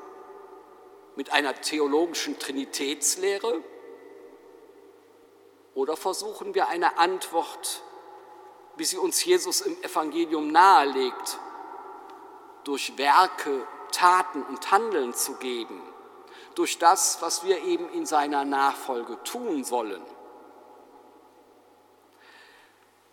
Mit 1.17 1.33
einer 1.33 1.61
theologischen 1.61 2.39
Trinitätslehre? 2.39 3.65
Oder 5.75 5.97
versuchen 5.97 6.55
wir 6.55 6.69
eine 6.69 6.99
Antwort, 6.99 7.83
wie 8.77 8.85
sie 8.85 8.99
uns 8.99 9.25
Jesus 9.25 9.61
im 9.61 9.77
Evangelium 9.83 10.53
nahelegt, 10.53 11.41
durch 12.63 12.97
Werke, 12.97 13.67
Taten 13.91 14.45
und 14.45 14.71
Handeln 14.71 15.15
zu 15.15 15.35
geben, 15.35 15.83
durch 16.57 16.79
das, 16.79 17.23
was 17.23 17.45
wir 17.45 17.63
eben 17.63 17.89
in 17.91 18.07
seiner 18.07 18.45
Nachfolge 18.45 19.23
tun 19.23 19.63
sollen. 19.63 20.03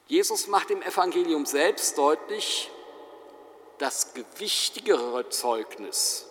Jesus 0.07 0.47
macht 0.47 0.71
im 0.71 0.81
Evangelium 0.81 1.45
selbst 1.45 1.97
deutlich, 1.97 2.71
das 3.79 4.13
gewichtigere 4.13 5.29
Zeugnis, 5.29 6.27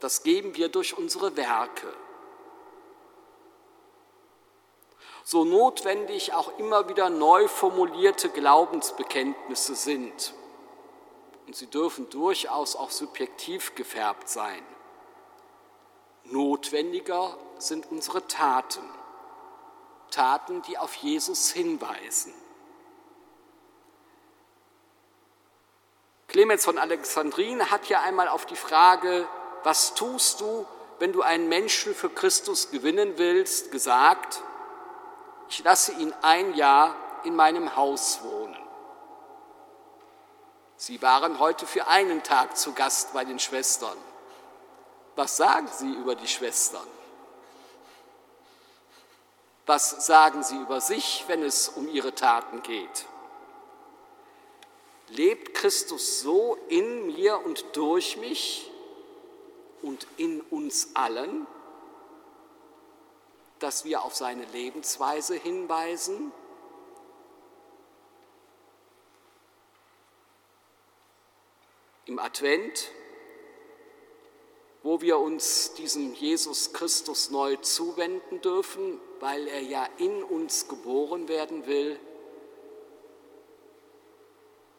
das 0.00 0.22
geben 0.22 0.56
wir 0.56 0.68
durch 0.68 0.96
unsere 0.98 1.36
Werke. 1.36 1.92
So 5.22 5.44
notwendig 5.44 6.32
auch 6.32 6.58
immer 6.58 6.88
wieder 6.88 7.08
neu 7.08 7.46
formulierte 7.46 8.30
Glaubensbekenntnisse 8.30 9.76
sind 9.76 10.34
und 11.46 11.54
sie 11.54 11.68
dürfen 11.68 12.08
durchaus 12.10 12.74
auch 12.74 12.90
subjektiv 12.90 13.74
gefärbt 13.74 14.28
sein. 14.28 14.64
Notwendiger 16.30 17.36
sind 17.58 17.90
unsere 17.90 18.26
Taten, 18.26 18.82
Taten, 20.10 20.62
die 20.62 20.78
auf 20.78 20.94
Jesus 20.94 21.50
hinweisen. 21.50 22.32
Clemens 26.28 26.64
von 26.64 26.78
Alexandrin 26.78 27.70
hat 27.70 27.88
ja 27.88 28.02
einmal 28.02 28.28
auf 28.28 28.46
die 28.46 28.56
Frage, 28.56 29.26
was 29.64 29.94
tust 29.94 30.40
du, 30.40 30.66
wenn 31.00 31.12
du 31.12 31.22
einen 31.22 31.48
Menschen 31.48 31.94
für 31.94 32.08
Christus 32.08 32.70
gewinnen 32.70 33.14
willst, 33.16 33.72
gesagt, 33.72 34.42
ich 35.48 35.64
lasse 35.64 35.92
ihn 35.92 36.14
ein 36.22 36.54
Jahr 36.54 36.94
in 37.24 37.34
meinem 37.34 37.74
Haus 37.74 38.22
wohnen. 38.22 38.56
Sie 40.76 41.02
waren 41.02 41.40
heute 41.40 41.66
für 41.66 41.88
einen 41.88 42.22
Tag 42.22 42.56
zu 42.56 42.72
Gast 42.72 43.12
bei 43.12 43.24
den 43.24 43.38
Schwestern. 43.38 43.98
Was 45.16 45.36
sagen 45.36 45.68
Sie 45.72 45.92
über 45.92 46.14
die 46.14 46.28
Schwestern? 46.28 46.86
Was 49.66 50.06
sagen 50.06 50.42
Sie 50.42 50.56
über 50.56 50.80
sich, 50.80 51.24
wenn 51.28 51.42
es 51.42 51.68
um 51.68 51.88
Ihre 51.88 52.14
Taten 52.14 52.62
geht? 52.62 53.06
Lebt 55.08 55.54
Christus 55.54 56.20
so 56.20 56.56
in 56.68 57.06
mir 57.06 57.44
und 57.44 57.76
durch 57.76 58.16
mich 58.16 58.70
und 59.82 60.06
in 60.16 60.40
uns 60.40 60.94
allen, 60.94 61.46
dass 63.58 63.84
wir 63.84 64.02
auf 64.02 64.14
seine 64.14 64.44
Lebensweise 64.46 65.34
hinweisen 65.34 66.32
im 72.06 72.18
Advent, 72.18 72.90
wo 74.82 75.00
wir 75.00 75.18
uns 75.18 75.74
diesem 75.74 76.14
Jesus 76.14 76.72
Christus 76.72 77.30
neu 77.30 77.56
zuwenden 77.56 78.40
dürfen, 78.40 79.00
weil 79.20 79.46
er 79.48 79.60
ja 79.60 79.86
in 79.98 80.22
uns 80.22 80.68
geboren 80.68 81.28
werden 81.28 81.66
will, 81.66 81.98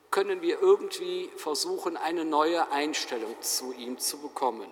können 0.09 0.41
wir 0.41 0.61
irgendwie 0.61 1.29
versuchen, 1.37 1.95
eine 1.95 2.25
neue 2.25 2.69
Einstellung 2.71 3.35
zu 3.41 3.71
ihm 3.73 3.97
zu 3.97 4.17
bekommen. 4.17 4.69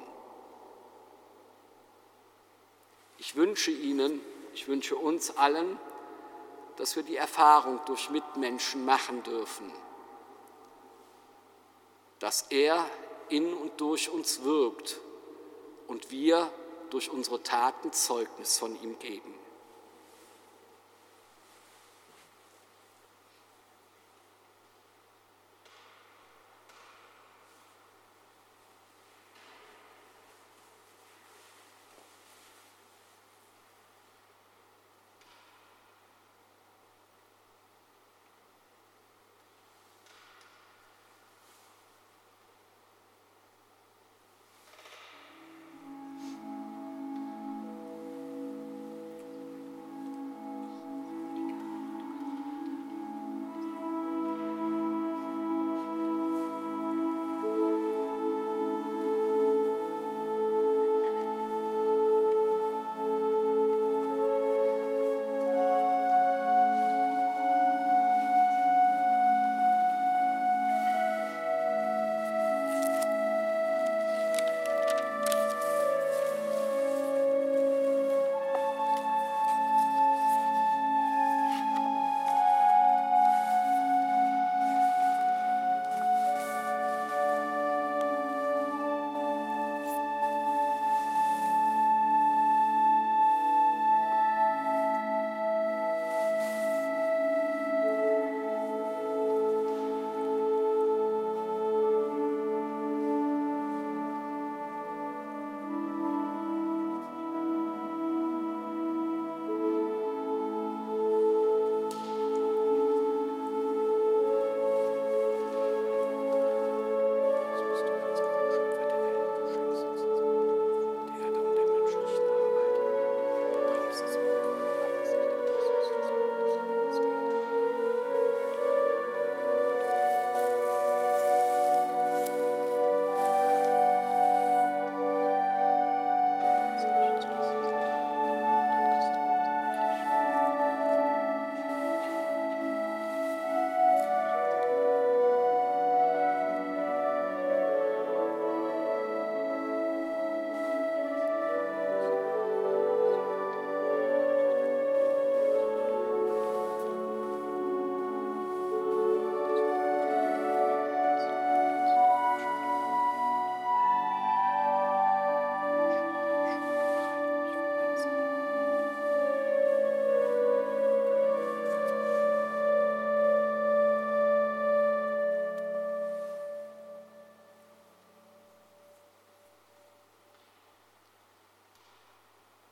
Ich 3.18 3.36
wünsche 3.36 3.72
Ihnen, 3.72 4.22
ich 4.54 4.68
wünsche 4.68 4.96
uns 4.96 5.38
allen, 5.38 5.80
dass 6.78 6.96
wir 6.96 7.04
die 7.04 7.16
Erfahrung 7.16 7.80
durch 7.86 8.10
Mitmenschen 8.10 8.84
machen 8.86 9.24
dürfen 9.24 9.72
dass 12.20 12.44
er 12.50 12.86
in 13.30 13.54
und 13.54 13.80
durch 13.80 14.10
uns 14.10 14.44
wirkt 14.44 15.00
und 15.90 16.12
wir 16.12 16.50
durch 16.92 17.10
unsere 17.10 17.44
Taten 17.44 17.92
Zeugnis 17.92 18.58
von 18.58 18.82
ihm 18.82 18.98
geben. 19.00 19.34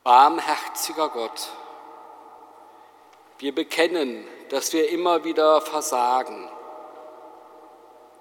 Barmherziger 0.08 1.10
Gott, 1.10 1.50
wir 3.40 3.54
bekennen, 3.54 4.26
dass 4.48 4.72
wir 4.72 4.88
immer 4.88 5.24
wieder 5.24 5.60
versagen 5.60 6.48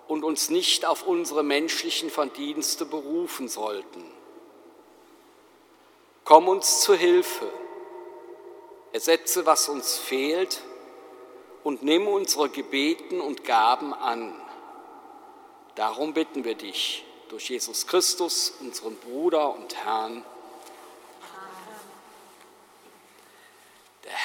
und 0.10 0.26
uns 0.26 0.50
nicht 0.50 0.86
auf 0.86 1.08
unsere 1.08 1.44
menschlichen 1.44 2.10
Verdienste 2.10 2.86
berufen 2.86 3.48
sollten. 3.48 4.04
Komm 6.26 6.50
uns 6.50 6.82
zu 6.82 6.94
Hilfe, 6.94 7.50
ersetze, 8.92 9.46
was 9.46 9.70
uns 9.70 9.96
fehlt 9.96 10.62
und 11.64 11.84
nimm 11.84 12.06
unsere 12.06 12.50
Gebeten 12.50 13.22
und 13.22 13.46
Gaben 13.46 13.94
an. 13.94 14.36
Darum 15.76 16.14
bitten 16.14 16.44
wir 16.44 16.56
dich 16.56 17.06
durch 17.30 17.50
Jesus 17.50 17.88
Christus, 17.88 18.56
unseren 18.60 18.98
Bruder 18.98 19.56
und 19.56 19.74
Herrn. 19.86 20.26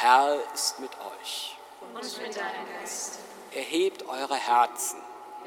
Herr 0.03 0.37
ist 0.53 0.81
mit 0.81 0.91
euch. 1.21 1.57
Und 1.95 2.23
mit 2.23 2.37
deinem 2.37 2.67
Geist. 2.81 3.21
Erhebt 3.53 4.05
eure 4.09 4.35
Herzen. 4.35 5.01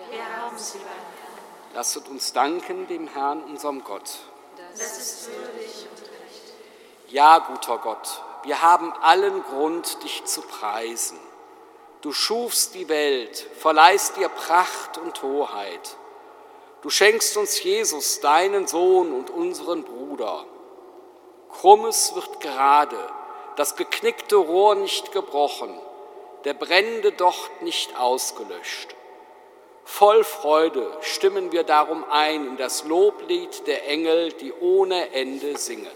Wir 0.10 0.24
haben 0.24 0.58
sie 0.58 0.78
beim 0.78 0.88
Herrn. 0.88 1.74
Lasset 1.74 2.08
uns 2.08 2.32
danken 2.32 2.88
dem 2.88 3.10
Herrn, 3.10 3.44
unserem 3.44 3.84
Gott. 3.84 4.20
Das 4.72 4.98
ist 4.98 5.28
würdig 5.28 5.88
und 5.92 6.02
recht. 6.04 6.54
Ja, 7.10 7.40
guter 7.40 7.80
Gott, 7.80 8.24
wir 8.44 8.62
haben 8.62 8.94
allen 9.02 9.44
Grund, 9.44 10.02
dich 10.04 10.24
zu 10.24 10.42
preisen. 10.42 11.20
Du 12.00 12.14
schufst 12.14 12.76
die 12.76 12.88
Welt, 12.88 13.38
verleihst 13.60 14.18
ihr 14.20 14.30
Pracht 14.30 14.98
und 14.98 15.22
Hoheit. 15.22 15.98
Du 16.82 16.90
schenkst 16.90 17.36
uns 17.36 17.62
Jesus, 17.62 18.22
deinen 18.22 18.68
Sohn 18.68 19.12
und 19.12 19.32
unseren 19.32 19.84
Bruder. 19.84 20.46
Krummes 21.52 22.16
wird 22.16 22.40
gerade, 22.40 22.98
das 23.56 23.76
geknickte 23.76 24.36
Rohr 24.36 24.76
nicht 24.76 25.12
gebrochen, 25.12 25.74
der 26.44 26.54
brennende 26.54 27.12
Docht 27.12 27.62
nicht 27.62 27.98
ausgelöscht. 27.98 28.96
Voll 29.84 30.24
Freude 30.24 30.98
stimmen 31.02 31.52
wir 31.52 31.64
darum 31.64 32.04
ein 32.10 32.48
in 32.48 32.58
das 32.58 32.86
Loblied 32.86 33.68
der 33.68 33.88
Engel, 33.88 34.32
die 34.34 34.52
ohne 34.54 35.14
Ende 35.14 35.58
singen. 35.58 35.88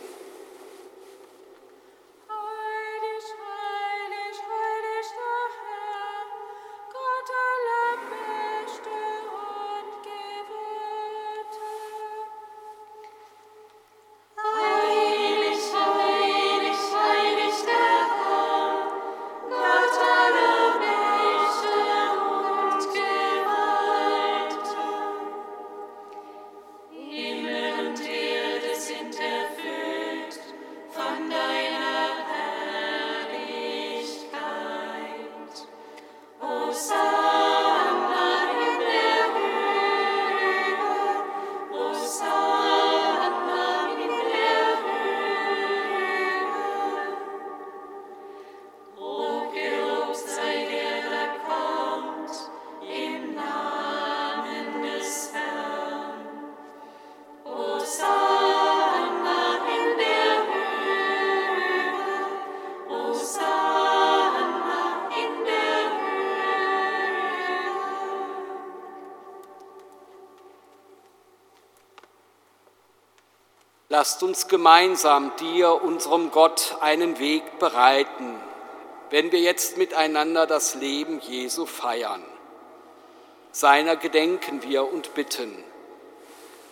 Lasst 73.99 74.23
uns 74.23 74.47
gemeinsam 74.47 75.33
dir, 75.41 75.83
unserem 75.83 76.31
Gott, 76.31 76.77
einen 76.79 77.19
Weg 77.19 77.59
bereiten, 77.59 78.39
wenn 79.09 79.33
wir 79.33 79.41
jetzt 79.41 79.75
miteinander 79.75 80.47
das 80.47 80.75
Leben 80.75 81.19
Jesu 81.19 81.65
feiern. 81.65 82.23
Seiner 83.51 83.97
gedenken 83.97 84.63
wir 84.63 84.89
und 84.89 85.13
bitten. 85.15 85.65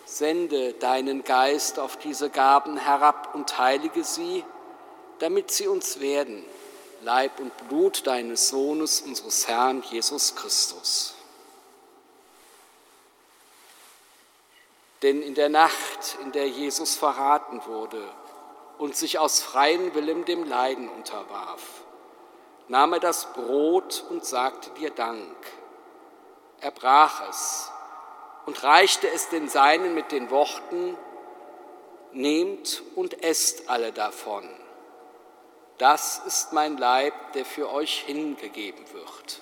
Sende 0.06 0.72
deinen 0.76 1.26
Geist 1.26 1.80
auf 1.80 1.98
diese 1.98 2.30
Gaben 2.30 2.78
herab 2.78 3.36
und 3.36 3.58
heilige 3.58 4.06
sie, 4.06 4.46
damit 5.20 5.52
sie 5.52 5.68
uns 5.68 6.00
werden, 6.00 6.46
Leib 7.02 7.42
und 7.42 7.52
Blut 7.68 8.08
deines 8.08 8.48
Sohnes, 8.48 9.02
unseres 9.02 9.50
Herrn 9.50 9.84
Jesus 9.92 10.34
Christus. 10.34 11.17
Denn 15.04 15.22
in 15.22 15.36
der 15.36 15.50
Nacht, 15.50 16.18
in 16.24 16.32
der 16.32 16.48
Jesus 16.48 16.96
verraten 16.96 17.62
wurde 17.66 18.04
und 18.78 18.96
sich 18.96 19.20
aus 19.20 19.42
freiem 19.42 19.94
Willen 19.94 20.26
dem 20.26 20.44
Leiden 20.44 20.90
unterwarf, 20.90 21.84
nahm 22.68 22.94
er 22.94 23.00
das 23.00 23.32
Brot 23.34 24.06
und 24.10 24.26
sagte 24.26 24.72
dir 24.72 24.90
Dank. 24.90 25.36
Er 26.62 26.72
brach 26.72 27.30
es 27.30 27.72
und 28.46 28.64
reichte 28.64 29.10
es 29.10 29.30
den 29.30 29.48
Seinen 29.48 29.94
mit 29.94 30.12
den 30.12 30.32
Worten, 30.32 30.98
Nehmt 32.14 32.82
und 32.96 33.22
esst 33.22 33.70
alle 33.70 33.92
davon. 33.92 34.50
Das 35.78 36.20
ist 36.26 36.54
mein 36.54 36.78
Leib, 36.78 37.14
der 37.34 37.46
für 37.46 37.72
euch 37.72 38.00
hingegeben 38.08 38.92
wird. 38.94 39.42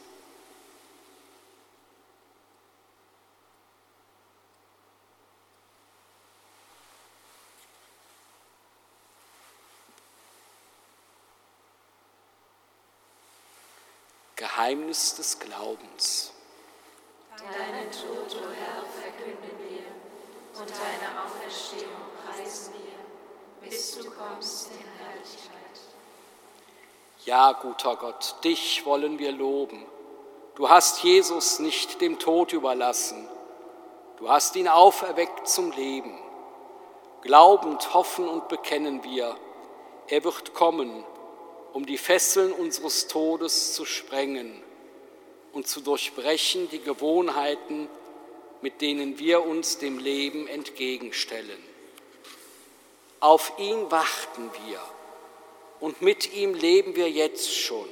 Geheimnis 14.71 15.15
des 15.15 15.37
Glaubens. 15.37 16.31
Deinen 17.37 17.91
Tod, 17.91 18.41
o 18.41 18.45
Herr, 18.53 18.85
verkünden 18.85 19.51
wir 19.67 20.61
und 20.61 20.69
deine 20.69 21.25
Auferstehung 21.25 21.91
preisen 22.23 22.75
wir, 22.75 23.67
bis 23.67 23.97
du 23.97 24.09
kommst 24.11 24.67
in 24.71 24.87
Herrlichkeit. 24.97 25.51
Ja, 27.25 27.51
guter 27.51 27.97
Gott, 27.97 28.35
dich 28.45 28.85
wollen 28.85 29.19
wir 29.19 29.33
loben. 29.33 29.85
Du 30.55 30.69
hast 30.69 31.03
Jesus 31.03 31.59
nicht 31.59 31.99
dem 31.99 32.17
Tod 32.17 32.53
überlassen. 32.53 33.27
Du 34.19 34.29
hast 34.29 34.55
ihn 34.55 34.69
auferweckt 34.69 35.49
zum 35.49 35.71
Leben. 35.71 36.17
Glaubend 37.23 37.93
hoffen 37.93 38.25
und 38.29 38.47
bekennen 38.47 39.03
wir, 39.03 39.35
er 40.07 40.23
wird 40.23 40.53
kommen, 40.53 41.03
um 41.73 41.85
die 41.85 41.97
Fesseln 41.97 42.51
unseres 42.51 43.07
Todes 43.07 43.73
zu 43.73 43.85
sprengen 43.85 44.61
und 45.53 45.67
zu 45.67 45.81
durchbrechen 45.81 46.69
die 46.69 46.81
Gewohnheiten, 46.81 47.89
mit 48.61 48.81
denen 48.81 49.19
wir 49.19 49.45
uns 49.45 49.77
dem 49.77 49.97
Leben 49.97 50.47
entgegenstellen. 50.47 51.63
Auf 53.19 53.53
ihn 53.57 53.91
warten 53.91 54.49
wir 54.67 54.81
und 55.79 56.01
mit 56.01 56.33
ihm 56.33 56.53
leben 56.53 56.95
wir 56.95 57.09
jetzt 57.09 57.55
schon, 57.55 57.87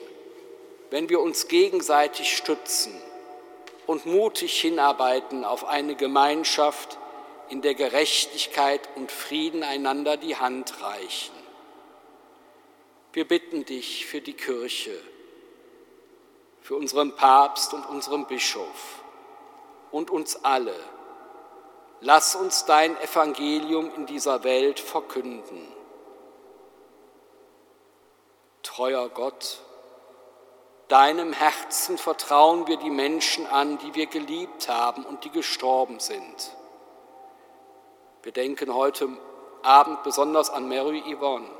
wenn 0.89 1.09
wir 1.09 1.19
uns 1.19 1.47
gegenseitig 1.47 2.35
stützen 2.35 2.93
und 3.87 4.05
mutig 4.05 4.59
hinarbeiten 4.61 5.43
auf 5.43 5.65
eine 5.65 5.95
Gemeinschaft, 5.95 6.97
in 7.49 7.63
der 7.63 7.73
Gerechtigkeit 7.73 8.87
und 8.95 9.11
Frieden 9.11 9.63
einander 9.63 10.17
die 10.17 10.35
Hand 10.35 10.83
reichen. 10.83 11.38
Wir 13.11 13.27
bitten 13.27 13.65
dich 13.65 14.05
für 14.05 14.21
die 14.21 14.33
Kirche, 14.33 14.95
für 16.61 16.75
unseren 16.75 17.15
Papst 17.15 17.73
und 17.73 17.85
unseren 17.87 18.27
Bischof 18.27 19.03
und 19.91 20.11
uns 20.11 20.43
alle. 20.43 20.75
Lass 22.01 22.35
uns 22.35 22.65
dein 22.65 22.95
Evangelium 23.01 23.91
in 23.95 24.05
dieser 24.05 24.43
Welt 24.43 24.79
verkünden. 24.79 25.67
Treuer 28.61 29.09
Gott, 29.09 29.59
deinem 30.87 31.33
Herzen 31.33 31.97
vertrauen 31.97 32.67
wir 32.67 32.77
die 32.77 32.91
Menschen 32.91 33.47
an, 33.47 33.79
die 33.79 33.95
wir 33.95 34.05
geliebt 34.05 34.69
haben 34.69 35.03
und 35.03 35.23
die 35.23 35.31
gestorben 35.31 35.99
sind. 35.99 36.55
Wir 38.21 38.31
denken 38.31 38.73
heute 38.73 39.09
Abend 39.63 40.03
besonders 40.03 40.51
an 40.51 40.69
Mary 40.69 41.01
Yvonne. 41.01 41.58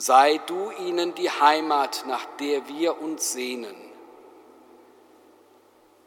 Sei 0.00 0.38
du 0.46 0.70
ihnen 0.70 1.16
die 1.16 1.28
Heimat, 1.28 2.04
nach 2.06 2.24
der 2.38 2.68
wir 2.68 3.02
uns 3.02 3.32
sehnen. 3.32 3.74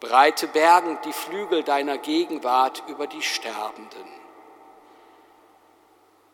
Breite 0.00 0.48
bergend 0.48 1.04
die 1.04 1.12
Flügel 1.12 1.62
deiner 1.62 1.98
Gegenwart 1.98 2.82
über 2.88 3.06
die 3.06 3.20
Sterbenden. 3.20 4.08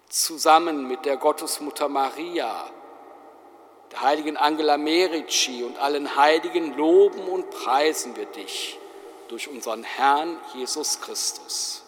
Zusammen 0.08 0.86
mit 0.86 1.04
der 1.04 1.16
Gottesmutter 1.16 1.88
Maria, 1.88 2.70
der 3.90 4.02
heiligen 4.02 4.36
Angela 4.36 4.76
Merici 4.76 5.64
und 5.64 5.78
allen 5.78 6.14
Heiligen 6.14 6.76
loben 6.76 7.26
und 7.28 7.50
preisen 7.50 8.14
wir 8.14 8.26
dich 8.26 8.78
durch 9.26 9.48
unseren 9.48 9.82
Herrn 9.82 10.38
Jesus 10.54 11.00
Christus. 11.00 11.87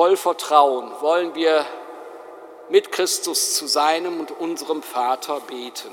Voll 0.00 0.16
Vertrauen 0.16 0.92
wollen 1.00 1.34
wir 1.34 1.66
mit 2.68 2.92
Christus 2.92 3.56
zu 3.56 3.66
seinem 3.66 4.20
und 4.20 4.30
unserem 4.30 4.80
Vater 4.80 5.40
beten. 5.40 5.90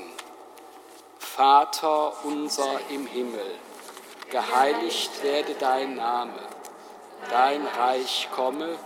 Vater 1.18 2.12
unser 2.22 2.78
im 2.88 3.08
Himmel, 3.08 3.50
geheiligt 4.30 5.24
werde 5.24 5.54
dein 5.58 5.96
Name, 5.96 6.38
dein 7.30 7.66
Reich 7.66 8.28
komme, 8.30 8.78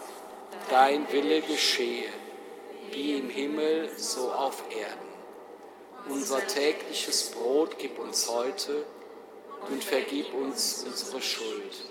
dein 0.71 1.13
Wille 1.13 1.43
geschehe, 1.43 2.09
wie 2.91 3.19
im 3.19 3.29
Himmel 3.29 3.91
so 3.99 4.33
auf 4.33 4.63
Erden. 4.71 5.11
Unser 6.09 6.47
tägliches 6.47 7.33
Brot 7.33 7.77
gib 7.77 7.99
uns 7.99 8.27
heute 8.27 8.87
und 9.69 9.85
vergib 9.85 10.33
uns 10.33 10.83
unsere 10.87 11.21
Schuld 11.21 11.91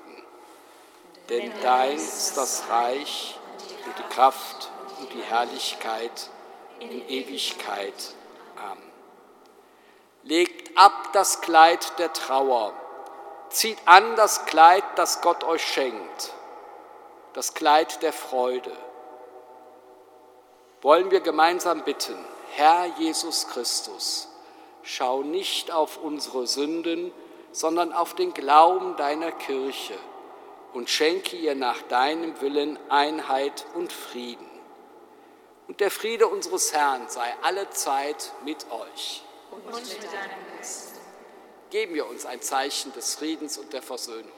Denn 1.31 1.53
dein 1.61 1.95
ist 1.95 2.35
das 2.35 2.63
Reich 2.69 3.39
und 3.85 3.97
die 3.97 4.13
Kraft 4.13 4.69
und 4.99 5.13
die 5.13 5.21
Herrlichkeit 5.21 6.29
in 6.81 7.07
Ewigkeit. 7.07 7.93
Amen. 8.61 8.83
Legt 10.23 10.77
ab 10.77 11.13
das 11.13 11.39
Kleid 11.39 11.97
der 11.99 12.11
Trauer, 12.11 12.73
zieht 13.47 13.77
an 13.85 14.17
das 14.17 14.45
Kleid, 14.45 14.83
das 14.95 15.21
Gott 15.21 15.45
euch 15.45 15.63
schenkt, 15.63 16.33
das 17.31 17.53
Kleid 17.53 18.01
der 18.01 18.11
Freude. 18.11 18.75
Wollen 20.81 21.11
wir 21.11 21.21
gemeinsam 21.21 21.85
bitten, 21.85 22.17
Herr 22.55 22.87
Jesus 22.97 23.47
Christus, 23.47 24.27
schau 24.83 25.21
nicht 25.21 25.71
auf 25.71 25.95
unsere 25.95 26.45
Sünden, 26.45 27.13
sondern 27.53 27.93
auf 27.93 28.15
den 28.15 28.33
Glauben 28.33 28.97
deiner 28.97 29.31
Kirche 29.31 29.97
und 30.73 30.89
schenke 30.89 31.35
ihr 31.35 31.55
nach 31.55 31.81
deinem 31.83 32.39
Willen 32.41 32.79
Einheit 32.89 33.65
und 33.73 33.91
Frieden. 33.91 34.49
Und 35.67 35.79
der 35.79 35.91
Friede 35.91 36.27
unseres 36.27 36.73
Herrn 36.73 37.07
sei 37.09 37.33
alle 37.41 37.69
Zeit 37.69 38.33
mit 38.43 38.65
euch. 38.71 39.23
Und 39.51 39.65
mit 39.65 40.03
deinem 40.03 40.57
Geist. 40.57 40.95
Geben 41.69 41.95
wir 41.95 42.07
uns 42.07 42.25
ein 42.25 42.41
Zeichen 42.41 42.91
des 42.93 43.15
Friedens 43.15 43.57
und 43.57 43.71
der 43.71 43.81
Versöhnung. 43.81 44.31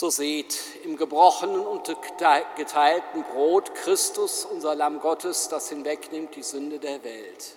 So 0.00 0.10
seht 0.10 0.56
im 0.84 0.96
gebrochenen 0.96 1.66
und 1.66 1.92
geteilten 2.56 3.24
Brot 3.24 3.74
Christus, 3.74 4.44
unser 4.44 4.76
Lamm 4.76 5.00
Gottes, 5.00 5.48
das 5.48 5.70
hinwegnimmt 5.70 6.36
die 6.36 6.44
Sünde 6.44 6.78
der 6.78 7.02
Welt. 7.02 7.56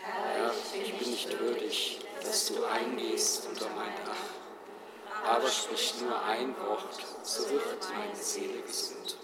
Herr, 0.00 0.52
ich 0.80 0.96
bin 0.96 1.10
nicht 1.10 1.40
würdig, 1.40 1.98
dass 2.22 2.46
du 2.46 2.64
eingehst 2.66 3.48
unter 3.48 3.66
mein 3.70 3.92
Dach, 4.06 5.34
aber 5.34 5.48
sprich 5.48 5.94
nur 6.00 6.22
ein 6.22 6.54
Wort, 6.56 7.04
so 7.24 7.50
wird 7.50 7.88
meine 7.96 8.14
Seele 8.14 8.62
gesund. 8.62 9.16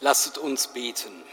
Lasset 0.00 0.36
uns 0.36 0.66
beten. 0.68 1.24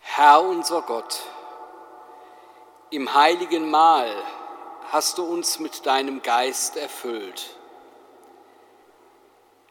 Herr 0.00 0.42
unser 0.42 0.82
Gott, 0.82 1.22
im 2.90 3.14
heiligen 3.14 3.70
Mahl 3.70 4.10
hast 4.90 5.18
du 5.18 5.24
uns 5.24 5.58
mit 5.58 5.86
deinem 5.86 6.22
Geist 6.22 6.76
erfüllt. 6.76 7.56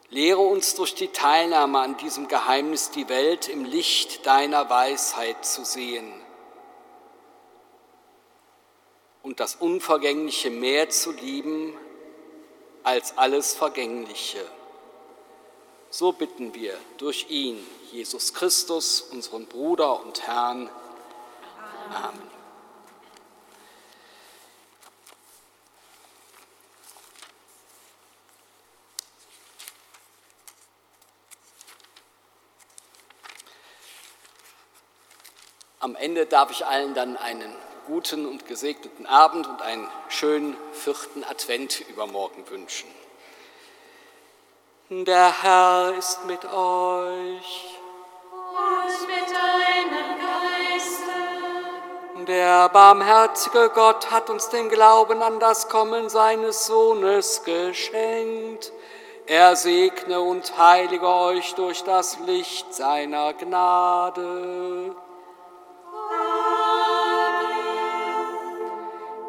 Lehre 0.08 0.40
uns 0.40 0.74
durch 0.74 0.94
die 0.94 1.08
Teilnahme 1.08 1.80
an 1.80 1.96
diesem 1.96 2.28
Geheimnis 2.28 2.90
die 2.90 3.08
Welt 3.08 3.48
im 3.48 3.64
Licht 3.64 4.26
deiner 4.26 4.68
Weisheit 4.68 5.44
zu 5.44 5.64
sehen 5.64 6.12
und 9.22 9.40
das 9.40 9.56
Unvergängliche 9.56 10.50
mehr 10.50 10.90
zu 10.90 11.10
lieben 11.10 11.76
als 12.86 13.18
alles 13.18 13.52
Vergängliche. 13.52 14.38
So 15.90 16.12
bitten 16.12 16.54
wir 16.54 16.78
durch 16.98 17.26
ihn, 17.28 17.66
Jesus 17.90 18.32
Christus, 18.32 19.00
unseren 19.00 19.46
Bruder 19.46 20.00
und 20.00 20.24
Herrn. 20.24 20.70
Amen. 21.92 22.22
Am 35.80 35.96
Ende 35.96 36.26
darf 36.26 36.52
ich 36.52 36.64
allen 36.64 36.94
dann 36.94 37.16
einen 37.16 37.52
guten 37.86 38.26
und 38.26 38.46
gesegneten 38.46 39.06
Abend 39.06 39.46
und 39.46 39.62
einen 39.62 39.88
schönen 40.08 40.56
vierten 40.72 41.24
Advent 41.24 41.80
übermorgen 41.88 42.44
wünschen. 42.50 42.90
Der 44.88 45.42
Herr 45.42 45.94
ist 45.98 46.24
mit 46.26 46.44
euch. 46.44 47.78
Und 48.32 49.08
mit 49.08 49.30
deinem 49.30 50.20
Geiste. 50.20 51.16
Der 52.26 52.68
barmherzige 52.68 53.70
Gott 53.70 54.10
hat 54.10 54.28
uns 54.30 54.48
den 54.48 54.68
Glauben 54.68 55.22
an 55.22 55.40
das 55.40 55.68
Kommen 55.68 56.08
seines 56.08 56.66
Sohnes 56.66 57.42
geschenkt. 57.44 58.72
Er 59.26 59.56
segne 59.56 60.20
und 60.20 60.56
heilige 60.56 61.08
euch 61.08 61.54
durch 61.54 61.82
das 61.82 62.20
Licht 62.20 62.72
seiner 62.72 63.32
Gnade. 63.32 64.94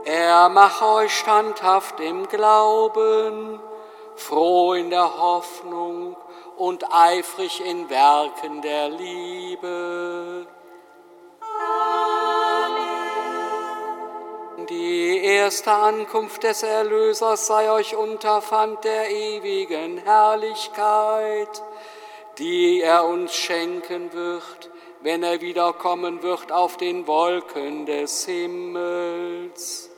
Er 0.09 0.47
mache 0.47 0.85
euch 0.85 1.13
standhaft 1.13 1.99
im 1.99 2.29
Glauben, 2.29 3.59
froh 4.15 4.71
in 4.71 4.89
der 4.89 5.17
Hoffnung 5.17 6.15
und 6.55 6.85
eifrig 6.93 7.61
in 7.65 7.89
Werken 7.89 8.61
der 8.61 8.87
Liebe. 8.87 10.47
Die 14.69 15.25
erste 15.25 15.73
Ankunft 15.73 16.43
des 16.43 16.63
Erlösers 16.63 17.45
sei 17.45 17.69
euch 17.69 17.93
Unterpfand 17.93 18.85
der 18.85 19.11
ewigen 19.11 19.97
Herrlichkeit, 19.97 21.61
die 22.37 22.81
er 22.81 23.03
uns 23.03 23.35
schenken 23.35 24.13
wird, 24.13 24.71
wenn 25.01 25.21
er 25.23 25.41
wiederkommen 25.41 26.23
wird 26.23 26.53
auf 26.53 26.77
den 26.77 27.07
Wolken 27.07 27.85
des 27.85 28.23
Himmels. 28.23 29.89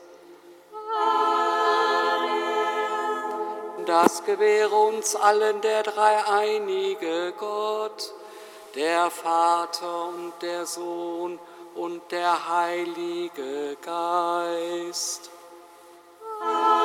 Das 3.86 4.24
gewähre 4.24 4.74
uns 4.74 5.16
allen 5.16 5.60
der 5.60 5.82
dreieinige 5.82 7.32
Gott, 7.38 8.14
der 8.74 9.10
Vater 9.10 10.08
und 10.08 10.32
der 10.42 10.64
Sohn 10.66 11.38
und 11.74 12.00
der 12.12 12.48
Heilige 12.48 13.76
Geist. 13.82 15.30
Amen. 16.40 16.80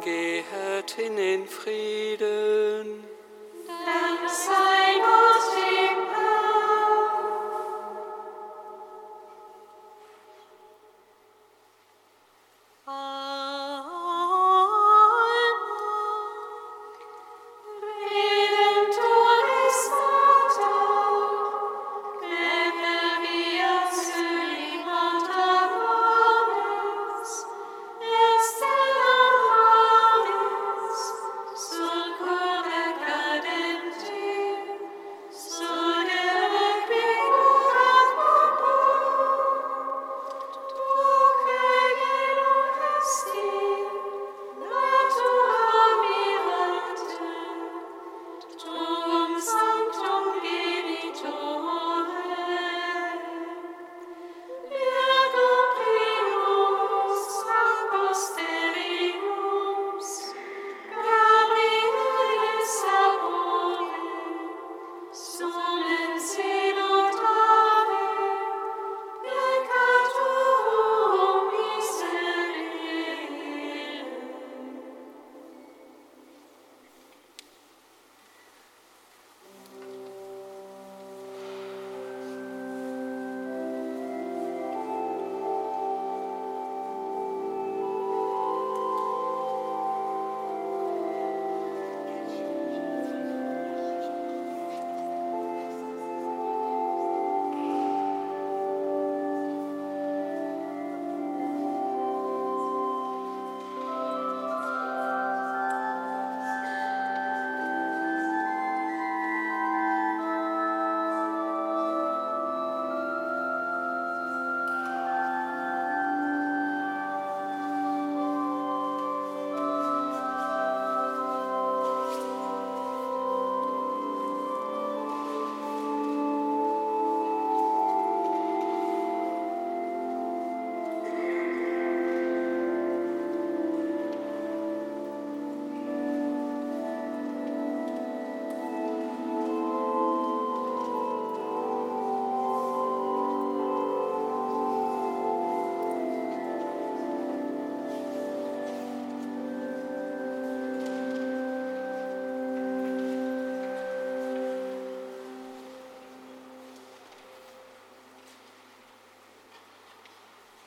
Gehet 0.00 0.96
in 0.98 1.16
den 1.16 1.46
Frieden. 1.46 3.04
Dank 3.66 4.30
sei 4.30 5.37